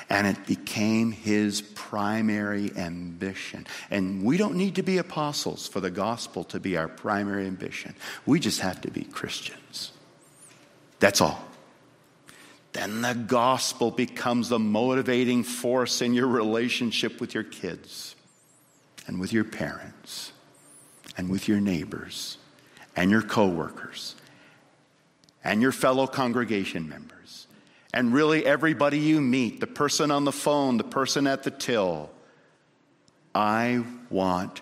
And 0.08 0.28
it 0.28 0.46
became 0.46 1.12
his 1.12 1.60
primary 1.60 2.72
ambition. 2.78 3.66
And 3.90 4.24
we 4.24 4.38
don't 4.38 4.54
need 4.54 4.76
to 4.76 4.84
be 4.84 5.00
apostles 5.00 5.68
for 5.68 5.80
the 5.80 5.90
gospel 5.90 6.44
to 6.46 6.60
be 6.60 6.78
our 6.78 6.88
primary 6.88 7.48
ambition. 7.48 7.96
We 8.28 8.40
just 8.40 8.60
have 8.60 8.82
to 8.82 8.92
be 8.92 9.02
Christians. 9.04 9.94
That's 11.00 11.20
all. 11.20 11.44
Then 12.74 13.02
the 13.02 13.16
gospel 13.16 13.90
becomes 13.90 14.50
the 14.50 14.60
motivating 14.60 15.42
force 15.42 16.04
in 16.04 16.14
your 16.14 16.28
relationship 16.28 17.20
with 17.20 17.34
your 17.34 17.46
kids 17.46 18.16
and 19.08 19.20
with 19.20 19.34
your 19.34 19.44
parents 19.44 20.34
and 21.18 21.32
with 21.32 21.48
your 21.48 21.60
neighbors 21.60 22.38
and 23.00 23.10
your 23.10 23.22
coworkers 23.22 24.14
and 25.42 25.62
your 25.62 25.72
fellow 25.72 26.06
congregation 26.06 26.90
members 26.90 27.48
and 27.94 28.14
really 28.14 28.46
everybody 28.46 29.00
you 29.00 29.22
meet, 29.22 29.62
the 29.62 29.68
person 29.68 30.12
on 30.12 30.26
the 30.26 30.34
phone, 30.34 30.76
the 30.76 30.84
person 30.84 31.26
at 31.26 31.44
the 31.44 31.50
till. 31.50 32.10
I 33.34 33.86
want 34.10 34.60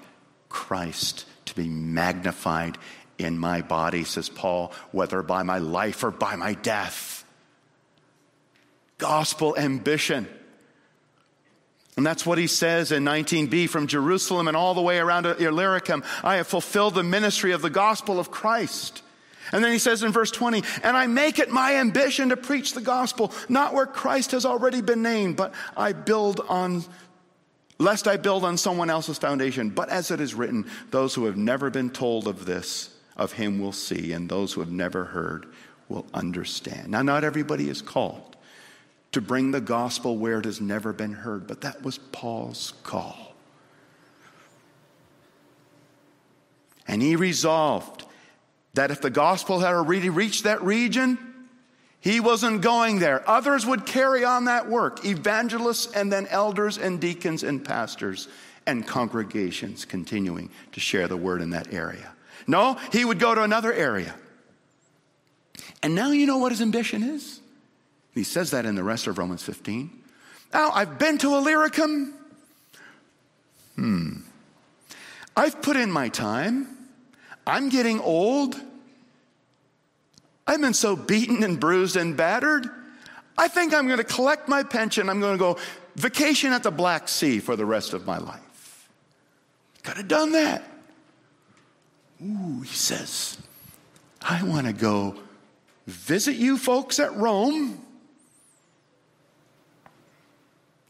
Christ 0.49 1.25
to 1.45 1.55
be 1.55 1.67
magnified 1.67 2.77
in 3.17 3.39
my 3.39 3.63
body, 3.63 4.03
says 4.03 4.29
Paul, 4.29 4.71
whether 4.91 5.23
by 5.23 5.41
my 5.41 5.57
life 5.57 6.03
or 6.03 6.11
by 6.11 6.35
my 6.35 6.53
death. 6.53 7.25
Gospel 8.99 9.57
ambition. 9.57 10.27
And 11.97 12.05
that's 12.05 12.27
what 12.27 12.37
he 12.37 12.45
says 12.45 12.91
in 12.91 13.03
19b 13.03 13.69
from 13.69 13.87
Jerusalem 13.87 14.47
and 14.47 14.55
all 14.55 14.75
the 14.75 14.81
way 14.81 14.99
around 14.99 15.25
Illyricum. 15.25 16.03
I 16.23 16.35
have 16.35 16.45
fulfilled 16.45 16.93
the 16.93 17.03
ministry 17.03 17.51
of 17.53 17.63
the 17.63 17.71
gospel 17.71 18.19
of 18.19 18.29
Christ. 18.29 19.01
And 19.51 19.63
then 19.63 19.71
he 19.71 19.79
says 19.79 20.03
in 20.03 20.11
verse 20.11 20.29
20, 20.29 20.61
and 20.83 20.95
I 20.95 21.07
make 21.07 21.39
it 21.39 21.49
my 21.49 21.77
ambition 21.77 22.29
to 22.29 22.37
preach 22.37 22.73
the 22.73 22.81
gospel, 22.81 23.33
not 23.49 23.73
where 23.73 23.87
Christ 23.87 24.31
has 24.31 24.45
already 24.45 24.81
been 24.81 25.01
named, 25.01 25.37
but 25.37 25.55
I 25.75 25.93
build 25.93 26.39
on, 26.47 26.83
lest 27.79 28.07
I 28.07 28.17
build 28.17 28.43
on 28.45 28.57
someone 28.57 28.91
else's 28.91 29.17
foundation. 29.17 29.71
But 29.71 29.89
as 29.89 30.11
it 30.11 30.21
is 30.21 30.35
written, 30.35 30.69
those 30.91 31.15
who 31.15 31.25
have 31.25 31.37
never 31.37 31.71
been 31.71 31.89
told 31.89 32.27
of 32.27 32.45
this, 32.45 32.93
of 33.15 33.31
him 33.31 33.59
will 33.59 33.71
see, 33.71 34.11
and 34.11 34.29
those 34.29 34.53
who 34.53 34.61
have 34.61 34.71
never 34.71 35.05
heard 35.05 35.47
will 35.89 36.05
understand. 36.13 36.89
Now, 36.89 37.01
not 37.01 37.23
everybody 37.23 37.69
is 37.69 37.81
called 37.81 38.36
to 39.11 39.21
bring 39.21 39.51
the 39.51 39.61
gospel 39.61 40.17
where 40.17 40.39
it 40.39 40.45
has 40.45 40.61
never 40.61 40.93
been 40.93 41.13
heard. 41.13 41.47
But 41.47 41.61
that 41.61 41.83
was 41.83 41.97
Paul's 41.97 42.73
call. 42.83 43.35
And 46.87 47.01
he 47.01 47.15
resolved 47.15 48.05
that 48.73 48.91
if 48.91 49.01
the 49.01 49.09
gospel 49.09 49.59
had 49.59 49.73
already 49.73 50.09
reached 50.09 50.43
that 50.43 50.61
region, 50.61 51.17
he 51.99 52.19
wasn't 52.19 52.61
going 52.61 52.99
there. 52.99 53.27
Others 53.29 53.65
would 53.65 53.85
carry 53.85 54.23
on 54.23 54.45
that 54.45 54.69
work 54.69 55.03
evangelists, 55.03 55.91
and 55.93 56.11
then 56.11 56.27
elders, 56.27 56.77
and 56.77 57.01
deacons, 57.01 57.43
and 57.43 57.65
pastors, 57.65 58.27
and 58.65 58.85
congregations 58.85 59.83
continuing 59.83 60.49
to 60.73 60.79
share 60.79 61.07
the 61.07 61.17
word 61.17 61.41
in 61.41 61.49
that 61.49 61.73
area. 61.73 62.13
No, 62.45 62.77
he 62.91 63.03
would 63.03 63.19
go 63.19 63.35
to 63.35 63.43
another 63.43 63.73
area. 63.73 64.15
And 65.83 65.95
now 65.95 66.11
you 66.11 66.25
know 66.25 66.37
what 66.37 66.51
his 66.51 66.61
ambition 66.61 67.03
is? 67.03 67.41
He 68.17 68.23
says 68.23 68.51
that 68.51 68.65
in 68.65 68.75
the 68.75 68.83
rest 68.83 69.07
of 69.07 69.17
Romans 69.17 69.43
15. 69.43 69.89
Now, 70.53 70.71
I've 70.71 70.97
been 70.97 71.17
to 71.19 71.35
Illyricum. 71.35 72.13
Hmm. 73.75 74.21
I've 75.35 75.61
put 75.61 75.77
in 75.77 75.91
my 75.91 76.09
time. 76.09 76.67
I'm 77.45 77.69
getting 77.69 77.99
old. 77.99 78.59
I've 80.47 80.61
been 80.61 80.73
so 80.73 80.95
beaten 80.95 81.43
and 81.43 81.59
bruised 81.59 81.95
and 81.95 82.17
battered. 82.17 82.67
I 83.37 83.47
think 83.47 83.73
I'm 83.73 83.85
going 83.85 83.99
to 83.99 84.03
collect 84.03 84.49
my 84.49 84.63
pension. 84.63 85.09
I'm 85.09 85.19
going 85.19 85.37
to 85.37 85.39
go 85.39 85.57
vacation 85.95 86.53
at 86.53 86.63
the 86.63 86.71
Black 86.71 87.07
Sea 87.07 87.39
for 87.39 87.55
the 87.55 87.65
rest 87.65 87.93
of 87.93 88.07
my 88.07 88.17
life. 88.17 88.89
Could 89.83 89.97
have 89.97 90.07
done 90.07 90.31
that. 90.31 90.63
Ooh, 92.23 92.61
he 92.61 92.73
says, 92.73 93.37
I 94.21 94.41
want 94.43 94.65
to 94.65 94.73
go 94.73 95.15
visit 95.85 96.35
you 96.35 96.57
folks 96.57 96.99
at 96.99 97.15
Rome 97.15 97.83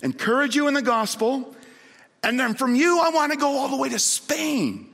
encourage 0.01 0.55
you 0.55 0.67
in 0.67 0.73
the 0.73 0.81
gospel, 0.81 1.55
and 2.23 2.39
then 2.39 2.53
from 2.55 2.75
you, 2.75 2.99
I 2.99 3.09
want 3.09 3.31
to 3.31 3.37
go 3.37 3.57
all 3.57 3.69
the 3.69 3.77
way 3.77 3.89
to 3.89 3.99
Spain. 3.99 4.89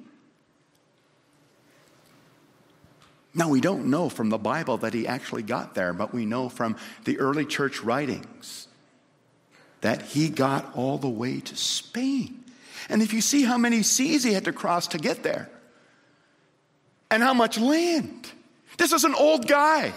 Now, 3.36 3.50
we 3.50 3.62
don't 3.62 3.88
know 3.88 4.10
from 4.10 4.30
the 4.30 4.38
Bible 4.38 4.78
that 4.78 4.94
he 4.94 5.08
actually 5.08 5.42
got 5.42 5.74
there, 5.74 5.92
but 5.92 6.14
we 6.14 6.26
know 6.26 6.50
from 6.50 6.78
the 7.06 7.18
early 7.20 7.46
church 7.46 7.82
writings 7.82 8.68
that 9.82 10.04
he 10.04 10.30
got 10.30 10.76
all 10.76 10.98
the 10.98 11.10
way 11.10 11.40
to 11.40 11.56
Spain. 11.56 12.44
And 12.90 13.02
if 13.02 13.12
you 13.12 13.22
see 13.22 13.44
how 13.44 13.58
many 13.58 13.82
seas 13.82 14.24
he 14.24 14.34
had 14.34 14.46
to 14.46 14.54
cross 14.54 14.88
to 14.90 14.98
get 14.98 15.24
there, 15.24 15.50
and 17.10 17.24
how 17.24 17.34
much 17.34 17.60
land, 17.60 18.28
this 18.78 18.92
is 18.92 19.04
an 19.04 19.16
old 19.16 19.48
guy. 19.48 19.94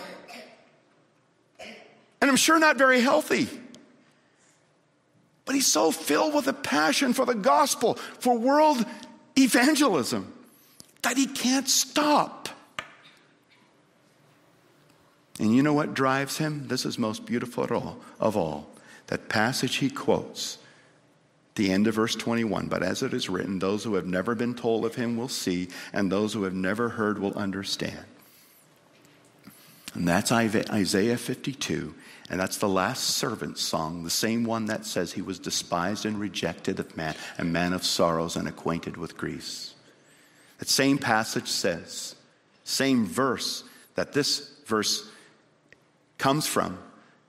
And 2.21 2.31
I'm 2.31 2.37
sure 2.37 2.59
not 2.59 2.77
very 2.79 3.01
healthy. 3.01 3.49
But 5.47 5.55
he's 5.55 5.67
so 5.67 5.91
filled 5.91 6.35
with 6.35 6.49
a 6.49 6.53
passion 6.53 7.15
for 7.15 7.25
the 7.25 7.35
gospel, 7.35 7.95
for 7.95 8.37
world 8.37 8.85
evangelism, 9.39 10.33
that 11.03 11.17
he 11.17 11.27
can't 11.27 11.69
stop. 11.69 12.49
And 15.39 15.55
you 15.55 15.63
know 15.63 15.73
what 15.73 15.95
drives 15.95 16.39
him? 16.39 16.67
This 16.67 16.85
is 16.85 16.99
most 16.99 17.27
beautiful 17.27 17.99
of 18.19 18.37
all. 18.37 18.69
That 19.07 19.29
passage 19.29 19.77
he 19.77 19.89
quotes, 19.89 20.59
the 21.55 21.71
end 21.71 21.87
of 21.87 21.95
verse 21.95 22.17
21. 22.17 22.67
But 22.67 22.83
as 22.83 23.03
it 23.03 23.15
is 23.15 23.29
written, 23.29 23.61
those 23.61 23.85
who 23.85 23.95
have 23.95 24.07
never 24.07 24.35
been 24.35 24.55
told 24.55 24.85
of 24.85 24.97
him 24.97 25.17
will 25.17 25.29
see, 25.29 25.69
and 25.93 26.11
those 26.11 26.33
who 26.33 26.43
have 26.43 26.55
never 26.55 26.89
heard 26.89 27.21
will 27.21 27.35
understand. 27.35 28.05
And 29.97 30.07
that's 30.07 30.31
Isaiah 30.31 31.17
52. 31.17 31.95
And 32.29 32.39
that's 32.39 32.59
the 32.59 32.69
last 32.69 33.17
servant 33.17 33.57
song, 33.57 34.05
the 34.05 34.11
same 34.11 34.45
one 34.45 34.67
that 34.67 34.85
says 34.85 35.13
he 35.13 35.23
was 35.23 35.39
despised 35.39 36.05
and 36.05 36.21
rejected 36.21 36.79
of 36.81 36.97
man, 36.97 37.15
a 37.39 37.45
man 37.45 37.73
of 37.73 37.85
sorrows 37.85 38.37
and 38.37 38.47
acquainted 38.47 38.97
with 38.97 39.17
griefs. 39.17 39.75
That 40.59 40.69
same 40.69 40.99
passage 40.99 41.49
says, 41.49 42.15
same 42.65 43.07
verse 43.07 43.65
that 43.95 44.13
this 44.13 44.51
verse 44.67 45.09
comes 46.19 46.47
from, 46.47 46.79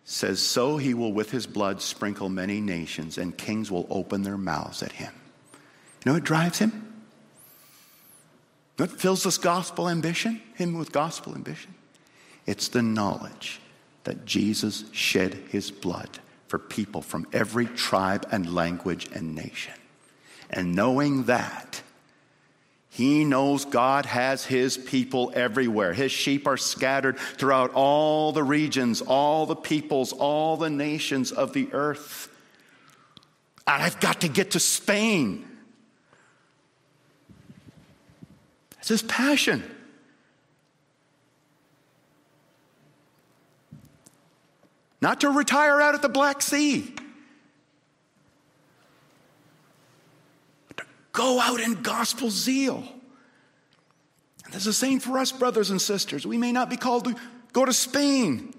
says, 0.04 0.42
So 0.42 0.78
he 0.78 0.94
will 0.94 1.14
with 1.14 1.32
his 1.32 1.46
blood 1.46 1.82
sprinkle 1.82 2.28
many 2.28 2.60
nations, 2.60 3.18
and 3.18 3.38
kings 3.38 3.70
will 3.70 3.86
open 3.90 4.24
their 4.24 4.38
mouths 4.38 4.82
at 4.82 4.94
him. 4.94 5.14
You 5.54 5.60
know 6.12 6.14
what 6.14 6.24
drives 6.24 6.60
him? 6.60 7.06
What 8.78 8.92
fills 8.92 9.24
this 9.24 9.38
gospel 9.38 9.88
ambition? 9.90 10.42
Him 10.56 10.78
with 10.78 10.92
gospel 10.92 11.36
ambition? 11.36 11.76
It's 12.48 12.70
the 12.70 12.82
knowledge 12.82 13.60
that 14.06 14.26
Jesus 14.26 14.86
shed 14.94 15.34
his 15.50 15.70
blood 15.70 16.10
for 16.48 16.58
people 16.58 17.02
from 17.02 17.28
every 17.34 17.66
tribe 17.66 18.26
and 18.32 18.56
language 18.56 19.10
and 19.14 19.36
nation. 19.36 19.74
And 20.50 20.74
knowing 20.74 21.26
that, 21.26 21.82
he 22.90 23.26
knows 23.26 23.66
God 23.66 24.06
has 24.08 24.46
his 24.46 24.78
people 24.78 25.32
everywhere. 25.36 25.94
His 25.94 26.12
sheep 26.12 26.48
are 26.48 26.58
scattered 26.58 27.20
throughout 27.20 27.74
all 27.74 28.32
the 28.32 28.44
regions, 28.44 29.02
all 29.02 29.46
the 29.46 29.56
peoples, 29.56 30.14
all 30.14 30.58
the 30.58 30.70
nations 30.70 31.32
of 31.32 31.54
the 31.54 31.68
earth. 31.74 32.30
And 33.68 33.84
I've 33.84 34.00
got 34.00 34.22
to 34.22 34.30
get 34.30 34.52
to 34.52 34.60
Spain. 34.60 35.46
It's 38.80 38.88
his 38.88 39.04
passion. 39.04 39.64
Not 45.02 45.22
to 45.22 45.30
retire 45.30 45.80
out 45.80 45.96
at 45.96 46.02
the 46.02 46.10
Black 46.10 46.42
Sea, 46.42 46.94
but 50.68 50.78
to 50.78 50.84
go 51.12 51.40
out 51.40 51.60
in 51.60 51.82
gospel 51.82 52.30
zeal. 52.30 52.84
And 54.46 54.56
is 54.56 54.66
the 54.66 54.74
same 54.74 55.00
for 55.00 55.18
us, 55.18 55.32
brothers 55.32 55.70
and 55.72 55.82
sisters. 55.82 56.26
We 56.26 56.38
may 56.38 56.52
not 56.52 56.70
be 56.70 56.78
called 56.78 57.06
to 57.06 57.16
go 57.54 57.66
to 57.66 57.74
Spain. 57.74 58.54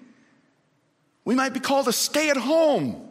We 1.25 1.35
might 1.35 1.55
be 1.55 1.61
called 1.61 1.87
to 1.87 1.93
stay 1.93 2.31
at 2.31 2.37
home. 2.37 3.09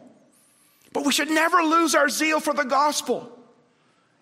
But 0.92 1.04
we 1.04 1.12
should 1.12 1.30
never 1.30 1.58
lose 1.58 1.94
our 1.94 2.08
zeal 2.08 2.40
for 2.40 2.54
the 2.54 2.64
gospel 2.64 3.30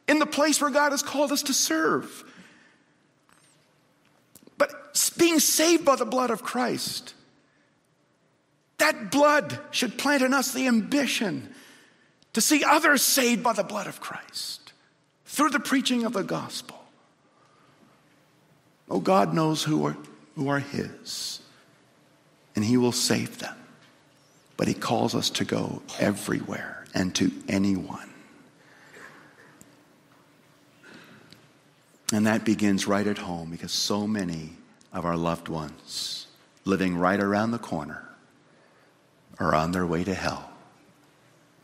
in 0.08 0.18
the 0.18 0.26
place 0.26 0.60
where 0.60 0.70
God 0.70 0.92
has 0.92 1.02
called 1.02 1.32
us 1.32 1.42
to 1.44 1.54
serve. 1.54 2.24
But 4.58 5.12
being 5.18 5.38
saved 5.38 5.84
by 5.84 5.96
the 5.96 6.04
blood 6.04 6.30
of 6.30 6.42
Christ, 6.42 7.14
that 8.78 9.10
blood 9.10 9.58
should 9.70 9.98
plant 9.98 10.22
in 10.22 10.34
us 10.34 10.52
the 10.52 10.66
ambition 10.66 11.54
to 12.34 12.40
see 12.40 12.62
others 12.62 13.02
saved 13.02 13.42
by 13.42 13.52
the 13.52 13.64
blood 13.64 13.86
of 13.86 14.00
Christ 14.00 14.72
through 15.24 15.50
the 15.50 15.60
preaching 15.60 16.04
of 16.04 16.12
the 16.12 16.22
gospel. 16.22 16.76
Oh, 18.88 19.00
God 19.00 19.34
knows 19.34 19.64
who 19.64 19.86
are, 19.86 19.96
who 20.36 20.48
are 20.48 20.60
His, 20.60 21.40
and 22.54 22.64
He 22.64 22.76
will 22.76 22.92
save 22.92 23.38
them. 23.38 23.56
But 24.56 24.68
He 24.68 24.74
calls 24.74 25.14
us 25.14 25.30
to 25.30 25.44
go 25.44 25.82
everywhere 25.98 26.84
and 26.94 27.14
to 27.16 27.32
anyone. 27.48 28.10
And 32.12 32.26
that 32.26 32.44
begins 32.44 32.86
right 32.86 33.06
at 33.06 33.18
home 33.18 33.50
because 33.50 33.72
so 33.72 34.06
many 34.06 34.50
of 34.92 35.04
our 35.04 35.16
loved 35.16 35.48
ones 35.48 36.28
living 36.64 36.96
right 36.96 37.18
around 37.18 37.50
the 37.50 37.58
corner 37.58 38.05
are 39.38 39.54
on 39.54 39.72
their 39.72 39.86
way 39.86 40.04
to 40.04 40.14
hell. 40.14 40.50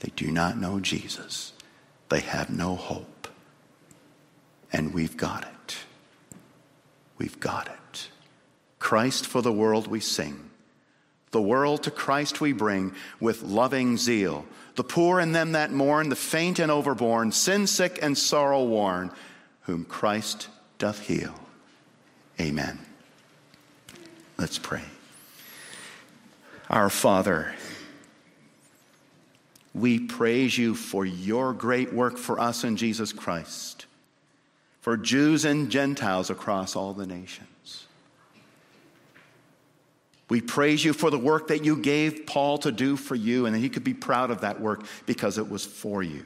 They 0.01 0.11
do 0.17 0.31
not 0.31 0.59
know 0.59 0.81
Jesus, 0.81 1.53
they 2.09 2.21
have 2.21 2.51
no 2.51 2.75
hope. 2.75 3.29
And 4.73 4.95
we've 4.95 5.17
got 5.17 5.45
it. 5.45 5.77
We've 7.19 7.39
got 7.39 7.69
it. 7.69 8.09
Christ 8.79 9.27
for 9.27 9.43
the 9.43 9.53
world 9.53 9.87
we 9.87 10.01
sing. 10.01 10.51
The 11.31 11.43
world 11.43 11.83
to 11.85 11.91
Christ 11.91 12.41
we 12.41 12.53
bring 12.53 12.95
with 13.21 13.43
loving 13.43 13.97
zeal. 13.97 14.45
The 14.75 14.85
poor 14.85 15.21
and 15.21 15.35
them 15.35 15.53
that 15.53 15.71
mourn, 15.71 16.09
the 16.09 16.17
faint 16.17 16.59
and 16.59 16.71
overborne, 16.71 17.33
sin 17.33 17.67
sick 17.67 17.99
and 18.03 18.17
sorrow 18.17 18.65
worn, 18.65 19.11
whom 19.63 19.85
Christ 19.85 20.49
doth 20.79 21.01
heal. 21.01 21.35
Amen. 22.41 22.79
Let's 24.39 24.59
pray. 24.59 24.83
Our 26.73 26.89
Father, 26.89 27.53
we 29.75 30.01
praise 30.01 30.57
you 30.57 30.75
for 30.75 31.05
your 31.05 31.53
great 31.53 31.93
work 31.93 32.17
for 32.17 32.41
us 32.41 32.65
in 32.65 32.79
Jesus 32.79 33.13
Christ, 33.13 33.85
for 34.81 34.97
Jews 34.97 35.45
and 35.45 35.71
Gentiles 35.71 36.31
across 36.31 36.75
all 36.75 36.95
the 36.95 37.07
nations. 37.07 37.87
We 40.31 40.41
praise 40.41 40.83
you 40.83 40.95
for 40.95 41.11
the 41.11 41.19
work 41.19 41.49
that 41.49 41.63
you 41.63 41.77
gave 41.77 42.25
Paul 42.25 42.57
to 42.59 42.73
do 42.73 42.97
for 42.97 43.15
you, 43.15 43.45
and 43.45 43.55
that 43.55 43.59
he 43.59 43.69
could 43.69 43.85
be 43.85 43.93
proud 43.93 44.31
of 44.31 44.41
that 44.41 44.59
work 44.59 44.87
because 45.05 45.37
it 45.37 45.51
was 45.51 45.67
for 45.67 46.03
you. 46.03 46.25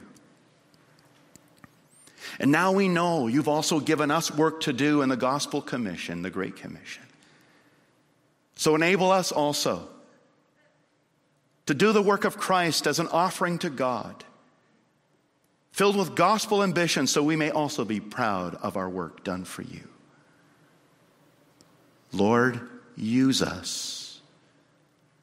And 2.39 2.53
now 2.53 2.71
we 2.71 2.87
know 2.87 3.27
you've 3.27 3.49
also 3.49 3.81
given 3.81 4.11
us 4.11 4.31
work 4.31 4.61
to 4.61 4.71
do 4.71 5.01
in 5.01 5.09
the 5.09 5.17
Gospel 5.17 5.61
Commission, 5.61 6.21
the 6.21 6.29
Great 6.29 6.55
Commission. 6.55 7.03
So 8.55 8.75
enable 8.75 9.11
us 9.11 9.33
also 9.33 9.89
to 11.67 11.73
do 11.73 11.91
the 11.91 12.01
work 12.01 12.25
of 12.25 12.37
Christ 12.37 12.87
as 12.87 12.99
an 12.99 13.07
offering 13.09 13.59
to 13.59 13.69
God, 13.69 14.23
filled 15.71 15.95
with 15.95 16.15
gospel 16.15 16.63
ambition, 16.63 17.05
so 17.07 17.21
we 17.21 17.35
may 17.35 17.51
also 17.51 17.85
be 17.85 17.99
proud 17.99 18.55
of 18.55 18.75
our 18.75 18.89
work 18.89 19.23
done 19.23 19.45
for 19.45 19.61
you. 19.61 19.87
Lord, 22.11 22.59
use 22.95 23.41
us 23.41 24.21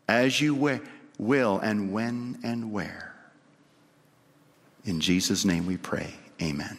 as 0.06 0.40
you 0.40 0.54
will 1.18 1.58
and 1.58 1.92
when 1.92 2.38
and 2.44 2.70
where. 2.72 3.14
In 4.84 5.00
Jesus' 5.00 5.44
name 5.44 5.66
we 5.66 5.78
pray. 5.78 6.14
Amen. 6.42 6.78